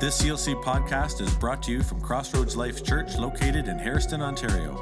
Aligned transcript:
This 0.00 0.22
CLC 0.22 0.62
podcast 0.62 1.20
is 1.20 1.34
brought 1.34 1.62
to 1.64 1.70
you 1.70 1.82
from 1.82 2.00
Crossroads 2.00 2.56
Life 2.56 2.82
Church 2.82 3.18
located 3.18 3.68
in 3.68 3.76
Harriston, 3.76 4.22
Ontario. 4.22 4.72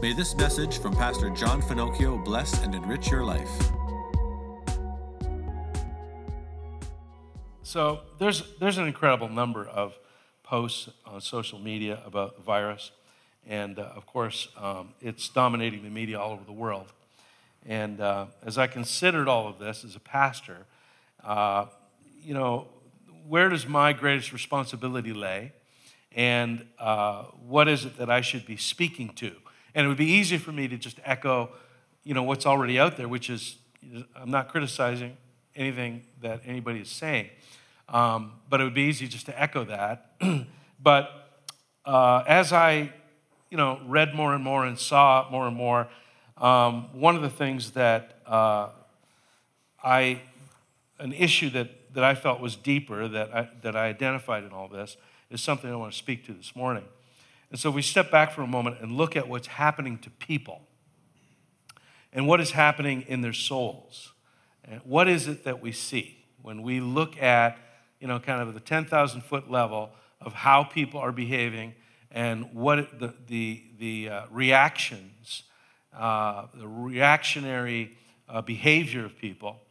May 0.00 0.14
this 0.14 0.34
message 0.34 0.78
from 0.78 0.96
Pastor 0.96 1.28
John 1.28 1.60
Finochio 1.60 2.24
bless 2.24 2.62
and 2.62 2.74
enrich 2.74 3.10
your 3.10 3.22
life. 3.22 3.50
So 7.64 8.00
there's, 8.18 8.44
there's 8.60 8.78
an 8.78 8.86
incredible 8.86 9.28
number 9.28 9.66
of 9.66 9.92
posts 10.42 10.88
on 11.04 11.20
social 11.20 11.58
media 11.58 12.00
about 12.06 12.36
the 12.36 12.42
virus. 12.42 12.92
And 13.46 13.78
uh, 13.78 13.92
of 13.94 14.06
course, 14.06 14.48
um, 14.56 14.94
it's 15.02 15.28
dominating 15.28 15.82
the 15.82 15.90
media 15.90 16.18
all 16.18 16.32
over 16.32 16.44
the 16.44 16.52
world. 16.52 16.94
And 17.66 18.00
uh, 18.00 18.28
as 18.42 18.56
I 18.56 18.68
considered 18.68 19.28
all 19.28 19.46
of 19.46 19.58
this 19.58 19.84
as 19.84 19.94
a 19.94 20.00
pastor, 20.00 20.64
uh, 21.22 21.66
you 22.22 22.32
know, 22.32 22.68
where 23.28 23.48
does 23.48 23.66
my 23.66 23.92
greatest 23.92 24.32
responsibility 24.32 25.12
lay? 25.12 25.52
And 26.12 26.66
uh, 26.78 27.24
what 27.46 27.68
is 27.68 27.84
it 27.84 27.98
that 27.98 28.10
I 28.10 28.20
should 28.20 28.46
be 28.46 28.56
speaking 28.56 29.10
to? 29.16 29.32
And 29.74 29.84
it 29.84 29.88
would 29.88 29.98
be 29.98 30.10
easy 30.10 30.38
for 30.38 30.52
me 30.52 30.68
to 30.68 30.78
just 30.78 30.98
echo, 31.04 31.50
you 32.04 32.14
know, 32.14 32.22
what's 32.22 32.46
already 32.46 32.78
out 32.78 32.96
there, 32.96 33.08
which 33.08 33.28
is 33.28 33.56
I'm 34.14 34.30
not 34.30 34.48
criticizing 34.48 35.16
anything 35.54 36.02
that 36.22 36.40
anybody 36.46 36.80
is 36.80 36.88
saying. 36.88 37.28
Um, 37.88 38.32
but 38.48 38.60
it 38.60 38.64
would 38.64 38.74
be 38.74 38.82
easy 38.82 39.06
just 39.06 39.26
to 39.26 39.40
echo 39.40 39.64
that. 39.64 40.12
but 40.82 41.42
uh, 41.84 42.24
as 42.26 42.52
I, 42.52 42.92
you 43.50 43.56
know, 43.56 43.80
read 43.86 44.14
more 44.14 44.34
and 44.34 44.42
more 44.42 44.64
and 44.64 44.78
saw 44.78 45.28
more 45.30 45.46
and 45.46 45.56
more, 45.56 45.88
um, 46.38 46.88
one 46.92 47.16
of 47.16 47.22
the 47.22 47.30
things 47.30 47.72
that 47.72 48.20
uh, 48.26 48.68
I, 49.82 50.22
an 50.98 51.12
issue 51.12 51.50
that 51.50 51.85
that 51.96 52.04
I 52.04 52.14
felt 52.14 52.40
was 52.40 52.56
deeper, 52.56 53.08
that 53.08 53.34
I, 53.34 53.48
that 53.62 53.74
I 53.74 53.86
identified 53.86 54.44
in 54.44 54.50
all 54.50 54.68
this, 54.68 54.98
is 55.30 55.40
something 55.40 55.72
I 55.72 55.76
want 55.76 55.92
to 55.92 55.98
speak 55.98 56.26
to 56.26 56.34
this 56.34 56.54
morning. 56.54 56.84
And 57.50 57.58
so 57.58 57.70
we 57.70 57.80
step 57.80 58.10
back 58.10 58.32
for 58.32 58.42
a 58.42 58.46
moment 58.46 58.82
and 58.82 58.92
look 58.92 59.16
at 59.16 59.30
what's 59.30 59.46
happening 59.46 59.96
to 60.00 60.10
people 60.10 60.60
and 62.12 62.28
what 62.28 62.38
is 62.38 62.50
happening 62.50 63.02
in 63.08 63.22
their 63.22 63.32
souls. 63.32 64.12
What 64.84 65.08
is 65.08 65.26
it 65.26 65.44
that 65.44 65.62
we 65.62 65.72
see 65.72 66.22
when 66.42 66.60
we 66.60 66.80
look 66.80 67.16
at, 67.16 67.56
you 67.98 68.06
know, 68.06 68.18
kind 68.18 68.46
of 68.46 68.52
the 68.52 68.60
10,000 68.60 69.22
foot 69.22 69.50
level 69.50 69.88
of 70.20 70.34
how 70.34 70.64
people 70.64 71.00
are 71.00 71.12
behaving 71.12 71.74
and 72.10 72.52
what 72.52 73.00
the, 73.00 73.14
the, 73.26 73.62
the 73.78 74.10
uh, 74.10 74.22
reactions, 74.30 75.44
uh, 75.96 76.44
the 76.52 76.68
reactionary 76.68 77.96
uh, 78.28 78.42
behavior 78.42 79.06
of 79.06 79.16
people. 79.16 79.62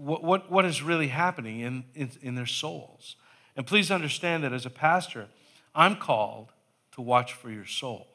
What, 0.00 0.24
what, 0.24 0.50
what 0.50 0.64
is 0.64 0.82
really 0.82 1.08
happening 1.08 1.60
in, 1.60 1.84
in, 1.94 2.10
in 2.22 2.34
their 2.34 2.46
souls. 2.46 3.16
And 3.56 3.66
please 3.66 3.90
understand 3.90 4.44
that 4.44 4.52
as 4.52 4.64
a 4.64 4.70
pastor, 4.70 5.28
I'm 5.74 5.96
called 5.96 6.48
to 6.92 7.02
watch 7.02 7.34
for 7.34 7.50
your 7.50 7.66
soul. 7.66 8.06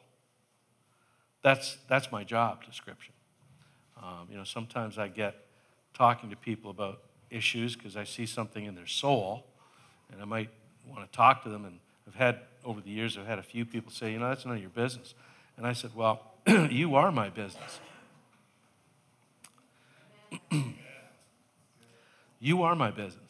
That's, 1.43 1.77
that's 1.87 2.11
my 2.11 2.23
job 2.23 2.65
description. 2.65 3.13
Um, 4.01 4.27
you 4.31 4.37
know, 4.37 4.43
sometimes 4.43 4.97
I 4.97 5.07
get 5.07 5.35
talking 5.93 6.31
to 6.31 6.35
people 6.35 6.71
about 6.71 7.01
issues 7.29 7.75
because 7.75 7.95
I 7.95 8.03
see 8.03 8.25
something 8.25 8.65
in 8.65 8.73
their 8.75 8.87
soul, 8.87 9.45
and 10.11 10.21
I 10.21 10.25
might 10.25 10.49
want 10.87 11.09
to 11.09 11.15
talk 11.15 11.43
to 11.43 11.49
them. 11.49 11.65
And 11.65 11.79
I've 12.07 12.15
had, 12.15 12.39
over 12.63 12.81
the 12.81 12.89
years, 12.89 13.17
I've 13.17 13.27
had 13.27 13.39
a 13.39 13.43
few 13.43 13.65
people 13.65 13.91
say, 13.91 14.11
you 14.11 14.19
know, 14.19 14.29
that's 14.29 14.45
none 14.45 14.55
of 14.55 14.61
your 14.61 14.71
business. 14.71 15.13
And 15.57 15.67
I 15.67 15.73
said, 15.73 15.91
well, 15.95 16.33
you 16.47 16.95
are 16.95 17.11
my 17.11 17.29
business. 17.29 17.79
You 22.45 22.61
are 22.61 22.75
my 22.75 22.91
business. 22.91 23.23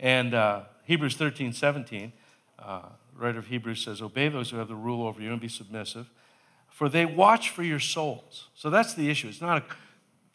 And 0.00 0.32
uh, 0.32 0.62
Hebrews 0.84 1.16
13, 1.16 1.52
17, 1.52 2.14
uh, 2.58 2.80
writer 3.14 3.38
of 3.38 3.48
Hebrews 3.48 3.84
says, 3.84 4.00
Obey 4.00 4.30
those 4.30 4.48
who 4.48 4.56
have 4.56 4.68
the 4.68 4.74
rule 4.74 5.06
over 5.06 5.20
you 5.20 5.30
and 5.30 5.38
be 5.38 5.48
submissive, 5.48 6.10
for 6.70 6.88
they 6.88 7.04
watch 7.04 7.50
for 7.50 7.62
your 7.62 7.78
souls. 7.78 8.48
So 8.54 8.70
that's 8.70 8.94
the 8.94 9.10
issue. 9.10 9.28
It's 9.28 9.42
not, 9.42 9.58
a, 9.58 9.64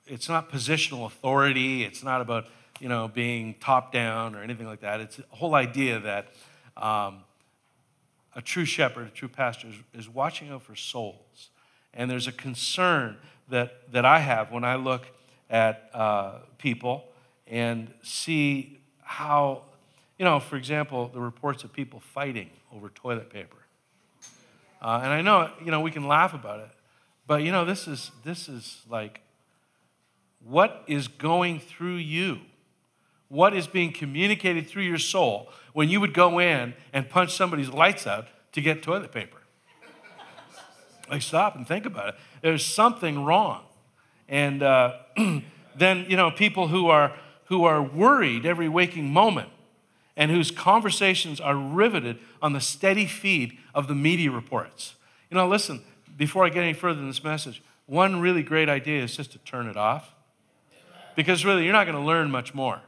it's 0.06 0.30
not 0.30 0.52
positional 0.52 1.08
authority. 1.08 1.86
It's 1.86 2.04
not 2.04 2.22
about 2.22 2.46
you 2.80 2.88
know, 2.88 3.08
being 3.08 3.56
top 3.60 3.92
down 3.92 4.36
or 4.36 4.44
anything 4.44 4.68
like 4.68 4.82
that. 4.82 5.00
It's 5.00 5.18
a 5.18 5.36
whole 5.36 5.56
idea 5.56 6.00
that 6.00 6.28
um, 6.78 7.24
a 8.36 8.44
true 8.44 8.66
shepherd, 8.66 9.08
a 9.08 9.10
true 9.10 9.28
pastor, 9.28 9.70
is, 9.70 10.02
is 10.02 10.08
watching 10.08 10.52
out 10.52 10.62
for 10.62 10.76
souls. 10.76 11.50
And 11.96 12.12
there's 12.12 12.28
a 12.28 12.32
concern 12.32 13.18
that, 13.50 13.92
that 13.92 14.06
I 14.06 14.20
have 14.20 14.52
when 14.52 14.64
I 14.64 14.76
look 14.76 15.08
at 15.50 15.90
uh, 15.96 16.42
people 16.60 17.06
and 17.50 17.94
see 18.04 18.80
how, 19.02 19.64
you 20.18 20.26
know, 20.26 20.40
for 20.40 20.56
example, 20.56 21.10
the 21.14 21.20
reports 21.20 21.64
of 21.64 21.74
people 21.74 22.00
fighting 22.00 22.50
over 22.74 22.90
toilet 22.90 23.30
paper. 23.30 23.58
Uh, 24.82 25.02
and 25.04 25.12
I 25.12 25.22
know, 25.22 25.50
you 25.64 25.72
know, 25.72 25.82
we 25.82 25.92
can 25.92 26.08
laugh 26.08 26.34
about 26.34 26.60
it, 26.60 26.70
but 27.26 27.42
you 27.44 27.52
know, 27.52 27.66
this 27.66 27.88
is 27.88 28.12
this 28.24 28.48
is 28.48 28.84
like 28.90 29.22
what 30.46 30.84
is 30.88 31.08
going 31.08 31.60
through 31.60 31.96
you, 31.96 32.40
what 33.28 33.56
is 33.56 33.68
being 33.68 33.92
communicated 33.92 34.68
through 34.68 34.84
your 34.84 35.00
soul 35.00 35.50
when 35.74 35.90
you 35.90 36.00
would 36.00 36.14
go 36.14 36.40
in 36.40 36.74
and 36.94 37.10
punch 37.10 37.36
somebody's 37.36 37.70
lights 37.70 38.06
out 38.06 38.28
to 38.52 38.62
get 38.62 38.84
toilet 38.84 39.12
paper. 39.12 39.40
like, 41.10 41.22
stop 41.22 41.56
and 41.56 41.68
think 41.68 41.86
about 41.86 42.10
it. 42.10 42.16
There's 42.42 42.64
something 42.64 43.26
wrong, 43.26 43.64
and 44.30 44.62
uh, 44.62 44.94
then 45.76 46.06
you 46.08 46.18
know, 46.18 46.30
people 46.30 46.68
who 46.68 46.88
are 46.88 47.14
who 47.48 47.64
are 47.64 47.82
worried 47.82 48.46
every 48.46 48.70
waking 48.70 49.12
moment 49.12 49.50
and 50.16 50.32
whose 50.32 50.52
conversations 50.52 51.40
are 51.40 51.56
riveted 51.56 52.18
on 52.42 52.54
the 52.54 52.60
steady 52.62 53.06
feed 53.06 53.58
of 53.74 53.88
the 53.88 53.96
media 53.96 54.32
reports. 54.32 54.96
You 55.30 55.36
know, 55.36 55.48
listen, 55.48 55.82
before 56.18 56.46
I 56.46 56.50
get 56.50 56.64
any 56.64 56.74
further 56.74 57.00
in 57.00 57.08
this 57.08 57.24
message, 57.24 57.62
one 57.86 58.20
really 58.20 58.44
great 58.44 58.68
idea 58.68 59.04
is 59.04 59.16
just 59.16 59.32
to 59.34 59.38
turn 59.40 59.68
it 59.68 59.78
off. 59.78 60.14
Because 61.16 61.46
really, 61.46 61.64
you're 61.64 61.74
not 61.74 61.86
going 61.86 61.98
to 61.98 62.04
learn 62.06 62.30
much 62.30 62.54
more. 62.54 62.82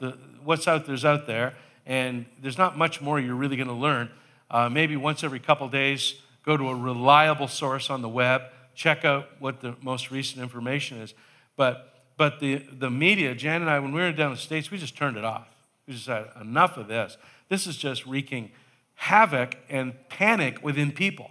The, 0.00 0.16
what's 0.44 0.68
out 0.68 0.86
there's 0.86 1.04
out 1.04 1.26
there, 1.26 1.54
and 1.86 2.26
there's 2.40 2.58
not 2.58 2.76
much 2.76 3.00
more 3.00 3.18
you're 3.18 3.34
really 3.34 3.56
going 3.56 3.68
to 3.68 3.74
learn. 3.74 4.10
Uh, 4.50 4.68
maybe 4.68 4.96
once 4.96 5.22
every 5.22 5.38
couple 5.38 5.68
days, 5.68 6.14
go 6.44 6.56
to 6.56 6.68
a 6.68 6.74
reliable 6.74 7.48
source 7.48 7.90
on 7.90 8.02
the 8.02 8.08
web, 8.08 8.42
check 8.74 9.04
out 9.04 9.28
what 9.38 9.60
the 9.60 9.76
most 9.82 10.10
recent 10.10 10.42
information 10.42 10.98
is. 10.98 11.14
But 11.56 11.97
but 12.18 12.40
the, 12.40 12.56
the 12.56 12.90
media, 12.90 13.34
Jan 13.34 13.62
and 13.62 13.70
I, 13.70 13.78
when 13.78 13.92
we 13.92 14.00
were 14.00 14.12
down 14.12 14.32
in 14.32 14.34
the 14.34 14.40
States, 14.40 14.70
we 14.70 14.76
just 14.76 14.96
turned 14.96 15.16
it 15.16 15.24
off. 15.24 15.48
We 15.86 15.94
just 15.94 16.04
said, 16.04 16.26
enough 16.38 16.76
of 16.76 16.88
this. 16.88 17.16
This 17.48 17.66
is 17.66 17.78
just 17.78 18.04
wreaking 18.04 18.50
havoc 18.96 19.56
and 19.70 19.94
panic 20.08 20.62
within 20.62 20.90
people. 20.90 21.30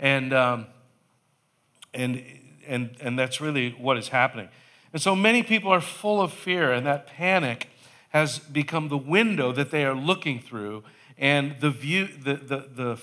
And, 0.00 0.34
um, 0.34 0.66
and, 1.94 2.22
and, 2.66 2.96
and 3.00 3.18
that's 3.18 3.40
really 3.40 3.70
what 3.78 3.96
is 3.96 4.08
happening. 4.08 4.48
And 4.92 5.00
so 5.00 5.14
many 5.14 5.44
people 5.44 5.70
are 5.70 5.80
full 5.80 6.20
of 6.20 6.32
fear, 6.32 6.72
and 6.72 6.84
that 6.84 7.06
panic 7.06 7.68
has 8.08 8.40
become 8.40 8.88
the 8.88 8.98
window 8.98 9.52
that 9.52 9.70
they 9.70 9.84
are 9.84 9.94
looking 9.94 10.40
through 10.40 10.82
and 11.16 11.54
the, 11.60 11.70
view, 11.70 12.08
the, 12.08 12.34
the, 12.34 12.68
the 12.74 12.98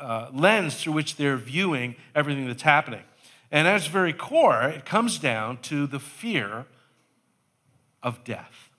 uh, 0.00 0.30
lens 0.32 0.80
through 0.80 0.94
which 0.94 1.16
they're 1.16 1.36
viewing 1.36 1.94
everything 2.14 2.46
that's 2.46 2.62
happening. 2.62 3.02
And 3.50 3.66
at 3.66 3.76
its 3.76 3.86
very 3.86 4.12
core, 4.12 4.62
it 4.64 4.84
comes 4.84 5.18
down 5.18 5.58
to 5.62 5.86
the 5.86 5.98
fear 5.98 6.66
of 8.02 8.22
death. 8.24 8.70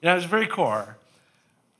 And 0.00 0.10
at 0.10 0.18
its 0.18 0.26
very 0.26 0.46
core, 0.46 0.98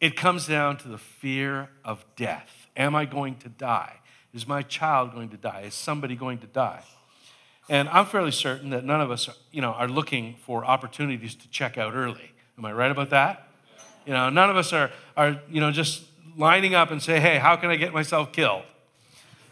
it 0.00 0.16
comes 0.16 0.46
down 0.46 0.76
to 0.78 0.88
the 0.88 0.98
fear 0.98 1.68
of 1.84 2.04
death. 2.16 2.66
Am 2.76 2.94
I 2.94 3.04
going 3.04 3.36
to 3.36 3.48
die? 3.48 4.00
Is 4.32 4.48
my 4.48 4.62
child 4.62 5.14
going 5.14 5.28
to 5.28 5.36
die? 5.36 5.62
Is 5.66 5.74
somebody 5.74 6.16
going 6.16 6.38
to 6.38 6.46
die? 6.46 6.82
And 7.68 7.88
I'm 7.88 8.04
fairly 8.04 8.32
certain 8.32 8.70
that 8.70 8.84
none 8.84 9.00
of 9.00 9.10
us, 9.10 9.28
you 9.52 9.62
know, 9.62 9.70
are 9.72 9.88
looking 9.88 10.36
for 10.42 10.64
opportunities 10.64 11.34
to 11.36 11.48
check 11.48 11.78
out 11.78 11.94
early. 11.94 12.32
Am 12.58 12.64
I 12.64 12.72
right 12.72 12.90
about 12.90 13.10
that? 13.10 13.48
You 14.04 14.12
know, 14.12 14.28
none 14.28 14.50
of 14.50 14.56
us 14.56 14.72
are, 14.72 14.90
are 15.16 15.40
you 15.48 15.60
know, 15.60 15.70
just 15.70 16.04
lining 16.36 16.74
up 16.74 16.90
and 16.90 17.02
say, 17.02 17.20
hey, 17.20 17.38
how 17.38 17.56
can 17.56 17.70
I 17.70 17.76
get 17.76 17.94
myself 17.94 18.32
killed? 18.32 18.64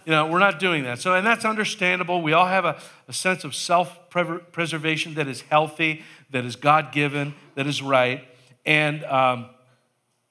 You 0.05 0.13
know, 0.13 0.27
we're 0.27 0.39
not 0.41 0.59
doing 0.59 0.85
that. 0.85 0.99
So, 0.99 1.15
and 1.15 1.25
that's 1.27 1.45
understandable. 1.45 2.23
We 2.23 2.33
all 2.33 2.47
have 2.47 2.65
a, 2.65 2.81
a 3.09 3.13
sense 3.13 3.45
of 3.45 3.55
self 3.55 4.11
preservation 4.11 5.15
that 5.15 5.29
is 5.29 5.43
healthy, 5.43 6.03
that 6.31 6.45
is 6.45 6.57
God 6.57 6.93
given, 6.93 7.35
that 7.55 7.67
is 7.67 7.83
right. 7.83 8.27
And, 8.67 9.05
um, 9.05 9.47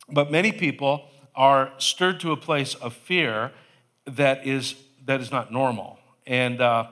but 0.10 0.32
many 0.32 0.52
people 0.52 1.06
are 1.36 1.72
stirred 1.78 2.20
to 2.22 2.32
a 2.32 2.38
place 2.38 2.76
of 2.76 2.94
fear 2.94 3.52
that 4.06 4.46
is, 4.46 4.76
that 5.06 5.22
is 5.22 5.32
not 5.32 5.52
normal. 5.52 6.00
And, 6.28 6.62
uh, 6.62 6.88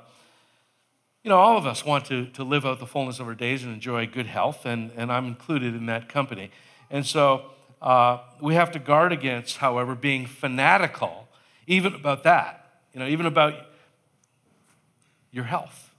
you 1.23 1.29
know, 1.29 1.37
all 1.37 1.57
of 1.57 1.65
us 1.65 1.85
want 1.85 2.05
to, 2.05 2.27
to 2.27 2.43
live 2.43 2.65
out 2.65 2.79
the 2.79 2.87
fullness 2.87 3.19
of 3.19 3.27
our 3.27 3.35
days 3.35 3.63
and 3.63 3.73
enjoy 3.73 4.07
good 4.07 4.25
health, 4.25 4.65
and, 4.65 4.91
and 4.95 5.11
I'm 5.11 5.27
included 5.27 5.75
in 5.75 5.85
that 5.87 6.07
company. 6.07 6.49
And 6.89 7.05
so 7.05 7.51
uh, 7.81 8.19
we 8.41 8.55
have 8.55 8.71
to 8.71 8.79
guard 8.79 9.11
against, 9.11 9.57
however, 9.57 9.95
being 9.95 10.25
fanatical, 10.25 11.27
even 11.67 11.93
about 11.93 12.23
that 12.23 12.58
you 12.93 12.99
know, 12.99 13.07
even 13.07 13.25
about 13.25 13.53
your 15.31 15.43
health. 15.43 15.91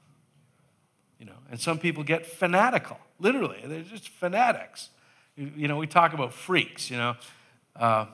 You 1.18 1.26
know, 1.26 1.36
and 1.50 1.60
some 1.60 1.78
people 1.78 2.02
get 2.02 2.26
fanatical, 2.26 2.98
literally. 3.18 3.60
They're 3.64 3.82
just 3.82 4.08
fanatics. 4.08 4.88
You 5.36 5.68
know, 5.68 5.76
we 5.76 5.86
talk 5.86 6.12
about 6.12 6.32
freaks, 6.32 6.90
you 6.90 6.96
know. 6.96 7.16
Uh, 7.76 8.06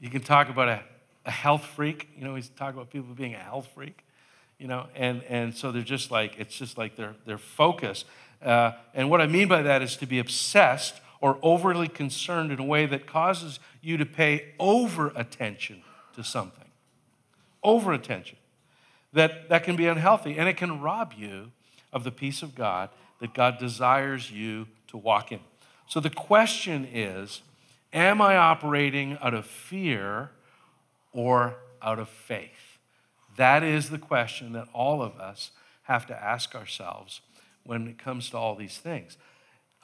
you 0.00 0.10
can 0.10 0.20
talk 0.20 0.48
about 0.48 0.68
a, 0.68 0.82
a 1.24 1.30
health 1.30 1.64
freak. 1.64 2.08
You 2.16 2.24
know, 2.24 2.34
we 2.34 2.42
talk 2.42 2.74
about 2.74 2.90
people 2.90 3.14
being 3.14 3.34
a 3.34 3.38
health 3.38 3.68
freak, 3.74 4.04
you 4.58 4.68
know, 4.68 4.86
and, 4.94 5.22
and 5.24 5.54
so 5.54 5.72
they're 5.72 5.82
just 5.82 6.10
like, 6.10 6.38
it's 6.38 6.56
just 6.56 6.76
like 6.76 6.96
their, 6.96 7.14
their 7.24 7.38
focus. 7.38 8.04
Uh, 8.42 8.72
and 8.92 9.08
what 9.08 9.20
I 9.20 9.26
mean 9.26 9.48
by 9.48 9.62
that 9.62 9.80
is 9.80 9.96
to 9.96 10.06
be 10.06 10.18
obsessed 10.18 11.00
or 11.20 11.38
overly 11.42 11.88
concerned 11.88 12.52
in 12.52 12.58
a 12.58 12.64
way 12.64 12.84
that 12.84 13.06
causes 13.06 13.58
you 13.80 13.96
to 13.96 14.04
pay 14.04 14.52
over 14.58 15.12
attention 15.16 15.82
to 16.14 16.22
something. 16.22 16.63
Over 17.64 17.92
attention. 17.92 18.38
That, 19.12 19.48
that 19.48 19.64
can 19.64 19.76
be 19.76 19.86
unhealthy 19.86 20.38
and 20.38 20.48
it 20.48 20.56
can 20.56 20.80
rob 20.80 21.14
you 21.16 21.52
of 21.92 22.04
the 22.04 22.10
peace 22.10 22.42
of 22.42 22.54
God 22.54 22.90
that 23.20 23.32
God 23.32 23.58
desires 23.58 24.30
you 24.30 24.66
to 24.88 24.96
walk 24.96 25.32
in. 25.32 25.40
So 25.86 26.00
the 26.00 26.10
question 26.10 26.86
is 26.92 27.42
Am 27.92 28.20
I 28.20 28.36
operating 28.36 29.16
out 29.22 29.34
of 29.34 29.46
fear 29.46 30.30
or 31.12 31.54
out 31.80 32.00
of 32.00 32.08
faith? 32.08 32.78
That 33.36 33.62
is 33.62 33.90
the 33.90 33.98
question 33.98 34.52
that 34.52 34.66
all 34.72 35.00
of 35.00 35.18
us 35.20 35.52
have 35.84 36.06
to 36.08 36.22
ask 36.22 36.54
ourselves 36.56 37.20
when 37.64 37.86
it 37.86 37.98
comes 37.98 38.30
to 38.30 38.36
all 38.36 38.56
these 38.56 38.78
things. 38.78 39.16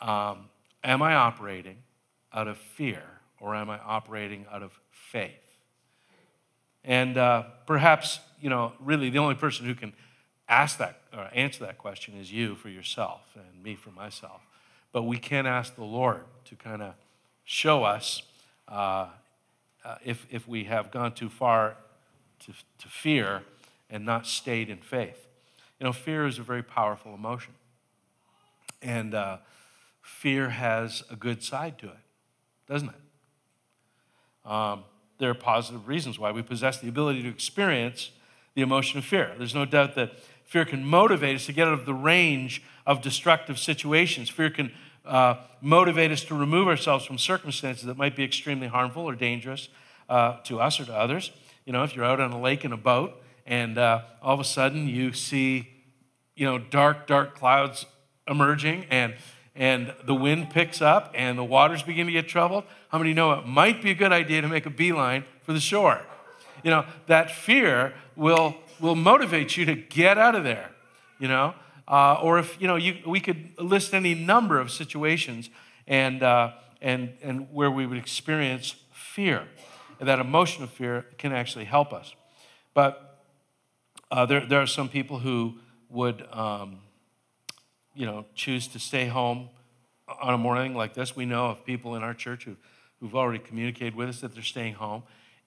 Um, 0.01 0.49
am 0.83 1.03
I 1.03 1.15
operating 1.15 1.79
out 2.33 2.49
of 2.49 2.59
fear 2.59 3.03
or 3.41 3.55
am 3.55 3.71
I 3.71 3.79
operating 3.79 4.45
out 4.51 4.63
of 4.63 4.79
faith? 4.91 5.50
And 6.85 7.19
uh, 7.19 7.45
perhaps, 7.67 8.21
you 8.41 8.49
know, 8.49 8.73
really 8.81 9.11
the 9.11 9.19
only 9.19 9.35
person 9.35 9.67
who 9.67 9.75
can 9.75 9.93
ask 10.49 10.79
that 10.79 11.01
or 11.13 11.29
answer 11.33 11.65
that 11.65 11.79
question 11.79 12.15
is 12.19 12.33
you 12.33 12.55
for 12.57 12.69
yourself 12.69 13.21
and 13.35 13.63
me 13.63 13.75
for 13.75 13.91
myself. 13.91 14.41
But 14.93 15.03
we 15.03 15.19
can 15.19 15.47
ask 15.47 15.77
the 15.77 15.85
Lord 15.85 16.25
to 16.47 16.57
kind 16.57 16.83
of 16.83 16.95
show 17.45 17.85
us 17.85 18.23
uh, 18.69 19.07
uh, 19.85 19.97
if, 20.05 20.27
if 20.31 20.49
we 20.49 20.65
have 20.65 20.91
gone 20.91 21.13
too 21.13 21.29
far 21.29 21.77
to, 22.41 22.53
to 22.79 22.89
fear 22.89 23.43
and 23.89 24.05
not 24.05 24.27
stayed 24.27 24.69
in 24.69 24.79
faith. 24.79 25.27
You 25.79 25.85
know, 25.87 25.93
fear 25.93 26.27
is 26.27 26.39
a 26.39 26.43
very 26.43 26.63
powerful 26.63 27.15
emotion. 27.15 27.55
And 28.83 29.15
uh, 29.15 29.39
fear 30.03 30.51
has 30.51 31.03
a 31.11 31.17
good 31.17 31.43
side 31.43 31.79
to 31.79 31.87
it, 31.87 31.97
doesn't 32.67 32.89
it? 32.89 34.51
Um, 34.51 34.85
there 35.21 35.31
are 35.31 35.35
positive 35.35 35.87
reasons 35.87 36.19
why 36.19 36.33
we 36.33 36.43
possess 36.43 36.81
the 36.81 36.89
ability 36.89 37.23
to 37.23 37.29
experience 37.29 38.11
the 38.55 38.63
emotion 38.63 38.99
of 38.99 39.05
fear. 39.05 39.33
There's 39.39 39.55
no 39.55 39.65
doubt 39.65 39.95
that 39.95 40.19
fear 40.45 40.65
can 40.65 40.85
motivate 40.85 41.37
us 41.37 41.47
to 41.47 41.53
get 41.53 41.69
out 41.69 41.75
of 41.75 41.87
the 41.87 41.95
range 41.95 42.63
of 42.87 43.03
destructive 43.03 43.59
situations. 43.59 44.29
Fear 44.29 44.51
can 44.51 44.73
uh, 45.05 45.37
motivate 45.61 46.11
us 46.11 46.25
to 46.25 46.35
remove 46.35 46.67
ourselves 46.67 47.05
from 47.05 47.19
circumstances 47.19 47.85
that 47.85 47.97
might 47.97 48.17
be 48.17 48.25
extremely 48.25 48.67
harmful 48.67 49.05
or 49.05 49.15
dangerous 49.15 49.69
uh, 50.09 50.39
to 50.45 50.61
us 50.61 50.81
or 50.81 50.87
to 50.87 50.95
others. 50.95 51.31
You 51.65 51.73
know, 51.73 51.85
if 51.85 51.95
you're 51.95 52.05
out 52.05 52.21
on 52.21 52.33
a 52.33 52.41
lake 52.41 52.65
in 52.65 52.73
a 52.73 52.77
boat 52.77 53.23
and 53.47 53.79
uh, 53.79 54.03
all 54.23 54.35
of 54.35 54.41
a 54.41 54.45
sudden 54.45 54.89
you 54.89 55.13
see, 55.13 55.69
you 56.35 56.47
know, 56.47 56.59
dark, 56.59 57.07
dark 57.07 57.37
clouds 57.37 57.87
emerging 58.27 58.87
and 58.91 59.15
and 59.55 59.93
the 60.05 60.15
wind 60.15 60.51
picks 60.51 60.81
up 60.81 61.13
and 61.15 61.37
the 61.37 61.45
waters 61.45 61.83
begin 61.83 62.07
to 62.07 62.13
get 62.13 62.29
troubled, 62.29 62.65
how 62.89 62.99
many 62.99 63.13
know 63.13 63.33
it 63.33 63.47
might 63.47 63.83
be 63.83 63.91
a 63.91 63.95
good 63.95 64.13
idea 64.13 64.41
to 64.41 64.49
make 64.49 64.67
a 64.67 64.71
beeline 64.71 65.25
for 65.43 65.53
the 65.53 65.61
shore? 65.61 66.01
You 66.63 66.71
know, 66.71 66.85
that 67.07 67.31
fear 67.31 67.95
will, 68.17 68.55
will 68.81 68.95
motivate 68.95 69.57
you 69.57 69.65
to 69.67 69.75
get 69.75 70.19
out 70.19 70.35
of 70.35 70.45
there, 70.45 70.71
you 71.19 71.29
know? 71.29 71.55
Uh, 71.89 72.21
or 72.23 72.39
if, 72.39 72.61
you 72.61 72.69
know, 72.69 72.77
you, 72.77 72.99
we 73.05 73.19
could 73.19 73.59
list 73.59 73.95
any 73.95 74.15
number 74.15 74.61
of 74.61 74.71
situations 74.71 75.51
and, 75.89 76.23
uh, 76.23 76.53
and, 76.81 77.13
and 77.21 77.53
where 77.53 77.71
we 77.71 77.87
would 77.87 77.99
experience 77.99 78.77
fear. 78.93 79.49
And 79.99 80.09
that 80.09 80.21
emotion 80.21 80.63
of 80.63 80.71
fear 80.71 81.07
can 81.19 81.33
actually 81.33 81.65
help 81.65 81.93
us. 81.93 82.15
But 82.75 83.21
uh, 84.11 84.27
there, 84.27 84.47
there 84.47 84.63
are 84.63 84.67
some 84.67 84.89
people 84.89 85.19
who 85.19 85.59
would, 85.89 86.25
um, 86.33 86.79
you 88.01 88.07
know, 88.07 88.25
choose 88.35 88.67
to 88.67 88.79
stay 88.79 89.09
home 89.09 89.51
on 90.23 90.33
a 90.33 90.39
morning 90.39 90.75
like 90.75 90.95
this. 90.95 91.15
We 91.15 91.27
know 91.27 91.49
of 91.49 91.67
people 91.67 91.97
in 91.97 92.03
our 92.03 92.15
church 92.15 92.45
who, 92.45 92.57
who've 92.99 93.15
already 93.15 93.41
communicated 93.41 93.95
with 93.95 94.09
us 94.09 94.23
that 94.23 94.33
they're 94.33 94.43
staying 94.43 94.73
home. 94.75 95.03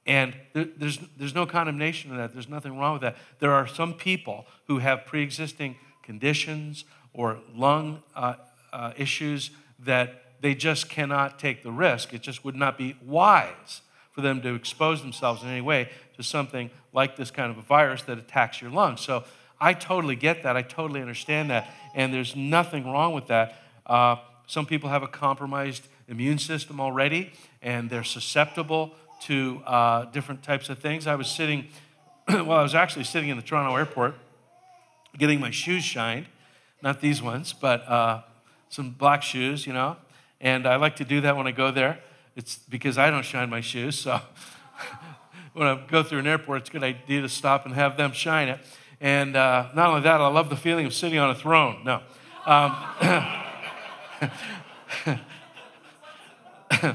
And 0.06 0.36
there, 0.54 0.68
there's, 0.78 1.00
there's 1.18 1.34
no 1.34 1.48
condemnation 1.48 2.12
in 2.12 2.18
that. 2.18 2.32
There's 2.32 2.48
nothing 2.48 2.78
wrong 2.78 2.94
with 2.94 3.02
that. 3.02 3.18
There 3.40 3.54
are 3.54 3.66
some 3.66 3.96
people 3.96 4.46
who 4.68 4.78
have 4.78 5.04
pre 5.04 5.24
existing 5.24 5.78
conditions 6.04 6.86
or 7.12 7.40
lung 7.56 8.04
uh, 8.16 8.36
uh, 8.72 8.94
issues 8.98 9.50
that 9.80 10.22
they 10.42 10.54
just 10.54 10.90
cannot 10.90 11.40
take 11.40 11.64
the 11.64 11.72
risk. 11.72 12.14
It 12.14 12.22
just 12.22 12.46
would 12.46 12.56
not 12.56 12.78
be 12.78 12.96
wise 13.04 13.82
for 14.12 14.22
them 14.22 14.44
to 14.44 14.54
expose 14.54 15.02
themselves 15.02 15.42
in 15.42 15.50
any 15.50 15.62
way 15.62 15.90
to 16.18 16.22
something 16.22 16.70
like 16.94 17.16
this 17.16 17.32
kind 17.32 17.50
of 17.50 17.58
a 17.58 17.64
virus 17.64 18.04
that 18.04 18.20
attacks 18.20 18.62
your 18.62 18.70
lungs. 18.70 19.02
So 19.02 19.24
I 19.64 19.74
totally 19.74 20.18
get 20.18 20.44
that. 20.44 20.58
I 20.58 20.62
totally 20.62 21.00
understand 21.00 21.50
that. 21.50 21.70
And 21.96 22.14
there's 22.14 22.36
nothing 22.36 22.86
wrong 22.86 23.14
with 23.14 23.28
that. 23.28 23.56
Uh, 23.86 24.18
some 24.46 24.66
people 24.66 24.90
have 24.90 25.04
a 25.04 25.08
compromised 25.08 25.88
immune 26.10 26.38
system 26.38 26.82
already, 26.82 27.32
and 27.62 27.90
they're 27.90 28.04
susceptible 28.04 28.94
to 29.22 29.62
uh, 29.66 30.04
different 30.12 30.44
types 30.44 30.68
of 30.68 30.80
things. 30.80 31.08
I 31.08 31.16
was 31.16 31.30
sitting, 31.30 31.70
well, 32.28 32.52
I 32.52 32.62
was 32.62 32.76
actually 32.76 33.06
sitting 33.06 33.30
in 33.30 33.38
the 33.38 33.42
Toronto 33.42 33.74
airport 33.78 34.16
getting 35.18 35.40
my 35.40 35.52
shoes 35.52 35.86
shined. 35.86 36.26
Not 36.82 37.00
these 37.00 37.22
ones, 37.22 37.54
but 37.54 37.88
uh, 37.88 38.24
some 38.68 38.90
black 38.90 39.24
shoes, 39.24 39.66
you 39.66 39.72
know. 39.72 39.96
And 40.42 40.68
I 40.68 40.76
like 40.76 40.98
to 40.98 41.06
do 41.06 41.22
that 41.22 41.38
when 41.38 41.48
I 41.48 41.52
go 41.52 41.72
there. 41.72 42.00
It's 42.36 42.58
because 42.58 42.98
I 42.98 43.10
don't 43.10 43.24
shine 43.24 43.50
my 43.50 43.62
shoes. 43.62 43.98
So 43.98 44.20
when 45.54 45.68
I 45.68 45.82
go 45.90 46.04
through 46.04 46.20
an 46.20 46.28
airport, 46.28 46.64
it's 46.64 46.70
a 46.70 46.74
good 46.74 46.84
idea 46.84 47.22
to 47.22 47.30
stop 47.30 47.66
and 47.66 47.74
have 47.76 47.96
them 47.96 48.12
shine 48.12 48.50
it. 48.50 48.60
And 49.04 49.36
uh, 49.36 49.68
not 49.76 49.90
only 49.90 50.02
that, 50.04 50.22
I 50.22 50.28
love 50.30 50.50
the 50.50 50.56
feeling 50.56 50.86
of 50.86 50.94
sitting 50.94 51.20
on 51.20 51.30
a 51.30 51.36
throne. 51.36 51.84
No. 51.84 52.00
Um, 52.46 52.74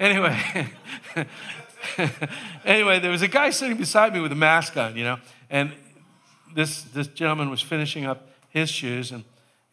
anyway, 0.00 0.70
anyway, 2.64 2.98
there 2.98 3.10
was 3.10 3.20
a 3.20 3.28
guy 3.28 3.50
sitting 3.50 3.76
beside 3.76 4.14
me 4.14 4.20
with 4.20 4.32
a 4.32 4.36
mask 4.36 4.78
on, 4.78 4.96
you 4.96 5.04
know, 5.04 5.18
and 5.50 5.74
this, 6.54 6.80
this 6.82 7.08
gentleman 7.08 7.50
was 7.50 7.60
finishing 7.60 8.06
up 8.06 8.30
his 8.48 8.70
shoes. 8.70 9.12
And, 9.12 9.24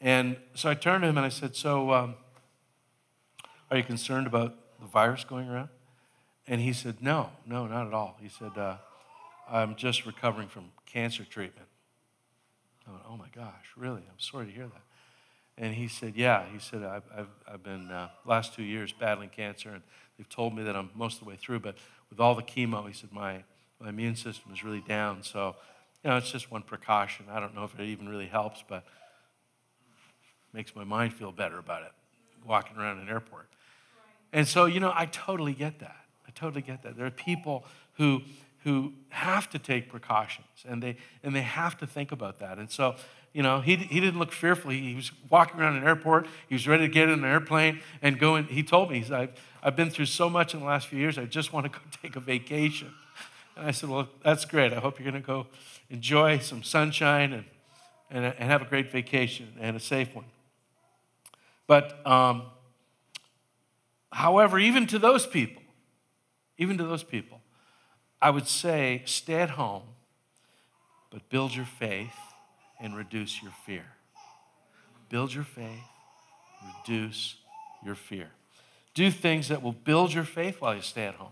and 0.01 0.35
so 0.55 0.69
I 0.69 0.73
turned 0.73 1.03
to 1.03 1.07
him 1.07 1.15
and 1.15 1.25
I 1.25 1.29
said, 1.29 1.55
So, 1.55 1.93
um, 1.93 2.15
are 3.71 3.77
you 3.77 3.83
concerned 3.83 4.27
about 4.27 4.55
the 4.81 4.87
virus 4.87 5.23
going 5.23 5.47
around? 5.47 5.69
And 6.49 6.59
he 6.59 6.73
said, 6.73 6.97
No, 7.01 7.29
no, 7.45 7.65
not 7.65 7.87
at 7.87 7.93
all. 7.93 8.17
He 8.21 8.27
said, 8.27 8.57
uh, 8.57 8.75
I'm 9.49 9.77
just 9.77 10.05
recovering 10.05 10.49
from 10.49 10.65
cancer 10.85 11.23
treatment. 11.23 11.66
I 12.87 12.91
went, 12.91 13.03
Oh 13.07 13.17
my 13.17 13.27
gosh, 13.35 13.65
really? 13.75 14.01
I'm 14.01 14.19
sorry 14.19 14.45
to 14.45 14.51
hear 14.51 14.67
that. 14.67 14.81
And 15.57 15.73
he 15.73 15.87
said, 15.87 16.13
Yeah. 16.15 16.45
He 16.51 16.59
said, 16.59 16.83
I've, 16.83 17.03
I've, 17.15 17.27
I've 17.51 17.63
been, 17.63 17.91
uh, 17.91 18.09
last 18.25 18.53
two 18.53 18.63
years, 18.63 18.93
battling 18.93 19.29
cancer, 19.29 19.69
and 19.69 19.81
they've 20.17 20.29
told 20.29 20.55
me 20.55 20.63
that 20.63 20.75
I'm 20.75 20.89
most 20.95 21.15
of 21.15 21.19
the 21.25 21.29
way 21.29 21.35
through, 21.35 21.59
but 21.59 21.75
with 22.09 22.19
all 22.19 22.35
the 22.35 22.43
chemo, 22.43 22.87
he 22.87 22.93
said, 22.93 23.11
my, 23.11 23.43
my 23.79 23.89
immune 23.89 24.15
system 24.15 24.51
is 24.53 24.63
really 24.63 24.81
down. 24.81 25.23
So 25.23 25.55
you 26.03 26.09
know, 26.09 26.17
it's 26.17 26.31
just 26.31 26.51
one 26.51 26.61
precaution. 26.61 27.25
I 27.29 27.39
don't 27.39 27.55
know 27.55 27.63
if 27.63 27.77
it 27.77 27.83
even 27.83 28.07
really 28.07 28.27
helps, 28.27 28.63
but 28.67 28.85
makes 30.53 30.75
my 30.75 30.83
mind 30.83 31.13
feel 31.13 31.31
better 31.31 31.59
about 31.59 31.83
it, 31.83 31.91
walking 32.45 32.77
around 32.77 32.99
an 32.99 33.09
airport. 33.09 33.49
And 34.31 34.47
so, 34.47 34.65
you 34.65 34.79
know, 34.79 34.91
I 34.95 35.05
totally 35.07 35.53
get 35.53 35.79
that. 35.79 35.97
I 36.27 36.31
totally 36.31 36.61
get 36.61 36.83
that. 36.83 36.97
There 36.97 37.05
are 37.05 37.11
people 37.11 37.65
who 37.93 38.21
who 38.67 38.91
have 39.07 39.49
to 39.49 39.57
take 39.57 39.87
precautions 39.87 40.65
and 40.67 40.83
they 40.83 40.97
and 41.23 41.33
they 41.33 41.41
have 41.41 41.77
to 41.77 41.87
think 41.87 42.11
about 42.11 42.39
that. 42.39 42.57
And 42.57 42.69
so, 42.69 42.95
you 43.31 43.41
know, 43.41 43.61
he, 43.61 43.77
he 43.77 44.01
didn't 44.01 44.19
look 44.19 44.33
fearful. 44.33 44.71
He 44.71 44.93
was 44.93 45.09
walking 45.29 45.61
around 45.61 45.77
an 45.77 45.87
airport. 45.87 46.27
He 46.49 46.55
was 46.55 46.67
ready 46.67 46.85
to 46.85 46.91
get 46.91 47.07
in 47.07 47.19
an 47.19 47.23
airplane 47.23 47.79
and 48.01 48.19
go 48.19 48.35
in. 48.35 48.43
He 48.47 48.63
told 48.63 48.91
me, 48.91 49.05
I've, 49.09 49.31
I've 49.63 49.77
been 49.77 49.89
through 49.89 50.07
so 50.07 50.29
much 50.29 50.53
in 50.53 50.59
the 50.59 50.65
last 50.65 50.87
few 50.87 50.99
years. 50.99 51.17
I 51.17 51.23
just 51.23 51.53
want 51.53 51.65
to 51.65 51.69
go 51.69 51.77
take 52.03 52.17
a 52.17 52.19
vacation. 52.19 52.93
And 53.55 53.67
I 53.67 53.71
said, 53.71 53.89
Well, 53.89 54.09
that's 54.21 54.43
great. 54.43 54.73
I 54.73 54.81
hope 54.81 54.99
you're 54.99 55.09
going 55.09 55.21
to 55.21 55.25
go 55.25 55.47
enjoy 55.89 56.39
some 56.39 56.61
sunshine 56.61 57.31
and, 57.31 57.45
and, 58.11 58.25
and 58.25 58.51
have 58.51 58.61
a 58.61 58.65
great 58.65 58.91
vacation 58.91 59.47
and 59.61 59.77
a 59.77 59.79
safe 59.79 60.13
one. 60.13 60.25
But, 61.67 62.05
um, 62.05 62.43
however, 64.11 64.59
even 64.59 64.87
to 64.87 64.99
those 64.99 65.25
people, 65.25 65.63
even 66.57 66.77
to 66.79 66.83
those 66.83 67.03
people, 67.03 67.39
I 68.21 68.29
would 68.29 68.47
say 68.47 69.03
stay 69.05 69.35
at 69.35 69.51
home, 69.51 69.83
but 71.11 71.29
build 71.29 71.55
your 71.55 71.65
faith 71.65 72.15
and 72.79 72.95
reduce 72.95 73.41
your 73.41 73.51
fear. 73.65 73.85
Build 75.09 75.33
your 75.33 75.43
faith, 75.43 75.83
reduce 76.65 77.35
your 77.85 77.95
fear. 77.95 78.29
Do 78.93 79.11
things 79.11 79.47
that 79.49 79.61
will 79.61 79.73
build 79.73 80.13
your 80.13 80.23
faith 80.23 80.59
while 80.59 80.75
you 80.75 80.81
stay 80.81 81.05
at 81.05 81.15
home. 81.15 81.31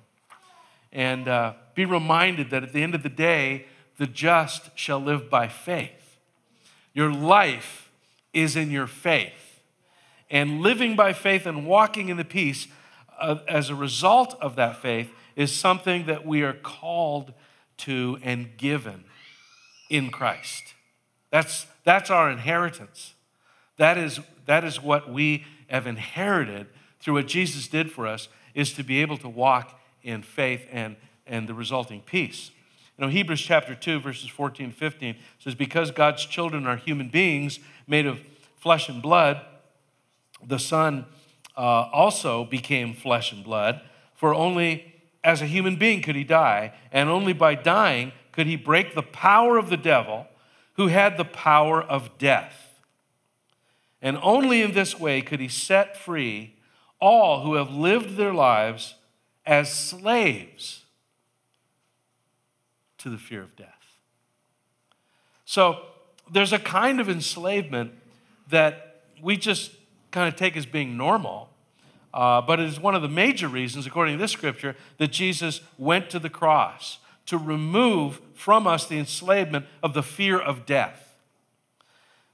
And 0.92 1.28
uh, 1.28 1.54
be 1.74 1.84
reminded 1.84 2.52
that 2.52 2.64
at 2.64 2.72
the 2.72 2.84
end 2.84 2.96
of 2.96 3.04
the 3.04 3.10
day, 3.10 3.66
the 3.98 4.06
just 4.06 4.70
shall 4.78 5.00
live 5.00 5.30
by 5.30 5.48
faith. 5.48 6.18
Your 6.94 7.12
life 7.12 7.90
is 8.34 8.56
in 8.56 8.72
your 8.72 8.88
faith. 8.88 9.62
And 10.30 10.62
living 10.62 10.96
by 10.96 11.14
faith 11.14 11.46
and 11.46 11.66
walking 11.66 12.10
in 12.10 12.18
the 12.18 12.26
peace 12.26 12.68
uh, 13.20 13.38
as 13.48 13.70
a 13.70 13.76
result 13.76 14.38
of 14.40 14.56
that 14.56 14.82
faith 14.82 15.12
is 15.36 15.52
something 15.52 16.06
that 16.06 16.26
we 16.26 16.42
are 16.42 16.54
called 16.54 17.34
to 17.78 18.18
and 18.24 18.58
given 18.58 19.04
in 19.90 20.10
Christ. 20.10 20.74
That's, 21.30 21.66
that's 21.84 22.10
our 22.10 22.30
inheritance. 22.30 23.14
That 23.78 23.98
is, 23.98 24.20
that 24.46 24.64
is 24.64 24.82
what 24.82 25.12
we 25.12 25.46
have 25.68 25.88
inherited 25.88 26.68
through 27.00 27.16
what 27.16 27.28
Jesus 27.28 27.68
did 27.68 27.92
for 27.92 28.08
us, 28.08 28.30
is 28.54 28.74
to 28.74 28.84
be 28.84 29.02
able 29.02 29.18
to 29.18 29.30
walk 29.30 29.80
in 30.02 30.22
faith 30.22 30.66
and, 30.72 30.96
and 31.28 31.48
the 31.48 31.54
resulting 31.54 32.02
peace. 32.02 32.52
You 32.98 33.06
know, 33.06 33.12
Hebrews 33.12 33.42
chapter 33.42 33.76
2, 33.76 34.00
verses 34.00 34.30
14 34.30 34.68
and 34.68 34.76
15 34.76 35.18
says, 35.40 35.54
Because 35.54 35.92
God's 35.92 36.26
children 36.26 36.66
are 36.66 36.78
human 36.78 37.10
beings 37.10 37.60
made 37.86 38.06
of 38.06 38.22
flesh 38.56 38.88
and 38.88 39.02
blood, 39.02 39.42
the 40.46 40.58
Son 40.58 41.06
uh, 41.58 41.90
also 41.92 42.46
became 42.46 42.94
flesh 42.94 43.34
and 43.34 43.44
blood, 43.44 43.82
for 44.16 44.34
only 44.34 44.95
as 45.26 45.42
a 45.42 45.48
human 45.48 45.76
being 45.76 46.02
could 46.02 46.16
he 46.16 46.24
die, 46.24 46.72
and 46.92 47.10
only 47.10 47.34
by 47.34 47.56
dying 47.56 48.14
could 48.32 48.48
he 48.48 48.56
break 48.56 48.94
the 48.94 49.02
power 49.02 49.58
of 49.58 49.70
the 49.70 49.78
devil 49.78 50.28
who 50.74 50.88
had 50.88 51.18
the 51.18 51.26
power 51.26 51.82
of 51.82 52.18
death. 52.18 52.80
And 54.02 54.20
only 54.22 54.62
in 54.62 54.74
this 54.74 55.00
way 55.00 55.22
could 55.22 55.40
he 55.40 55.48
set 55.48 55.98
free 55.98 56.54
all 57.02 57.42
who 57.42 57.56
have 57.56 57.72
lived 57.72 58.18
their 58.18 58.34
lives 58.34 58.96
as 59.46 59.74
slaves 59.74 60.84
to 63.00 63.10
the 63.10 63.18
fear 63.18 63.42
of 63.42 63.56
death. 63.56 63.98
So 65.46 65.86
there's 66.32 66.54
a 66.54 66.60
kind 66.60 67.00
of 67.00 67.10
enslavement 67.10 67.94
that 68.50 69.02
we 69.22 69.38
just 69.38 69.72
kind 70.12 70.28
of 70.28 70.36
take 70.36 70.56
as 70.56 70.66
being 70.66 70.98
normal. 70.98 71.50
Uh, 72.16 72.40
but 72.40 72.62
it 72.62 72.66
is 72.68 72.80
one 72.80 72.96
of 72.96 73.02
the 73.02 73.10
major 73.10 73.50
reasons, 73.50 73.86
according 73.86 74.18
to 74.18 74.22
this 74.22 74.32
scripture, 74.32 74.74
that 75.00 75.12
Jesus 75.12 75.60
went 75.78 76.10
to 76.10 76.18
the 76.18 76.30
cross 76.30 77.00
to 77.26 77.38
remove 77.38 78.22
from 78.34 78.66
us 78.66 78.88
the 78.88 78.98
enslavement 78.98 79.66
of 79.84 79.94
the 79.94 80.02
fear 80.02 80.40
of 80.40 80.66
death. 80.66 81.18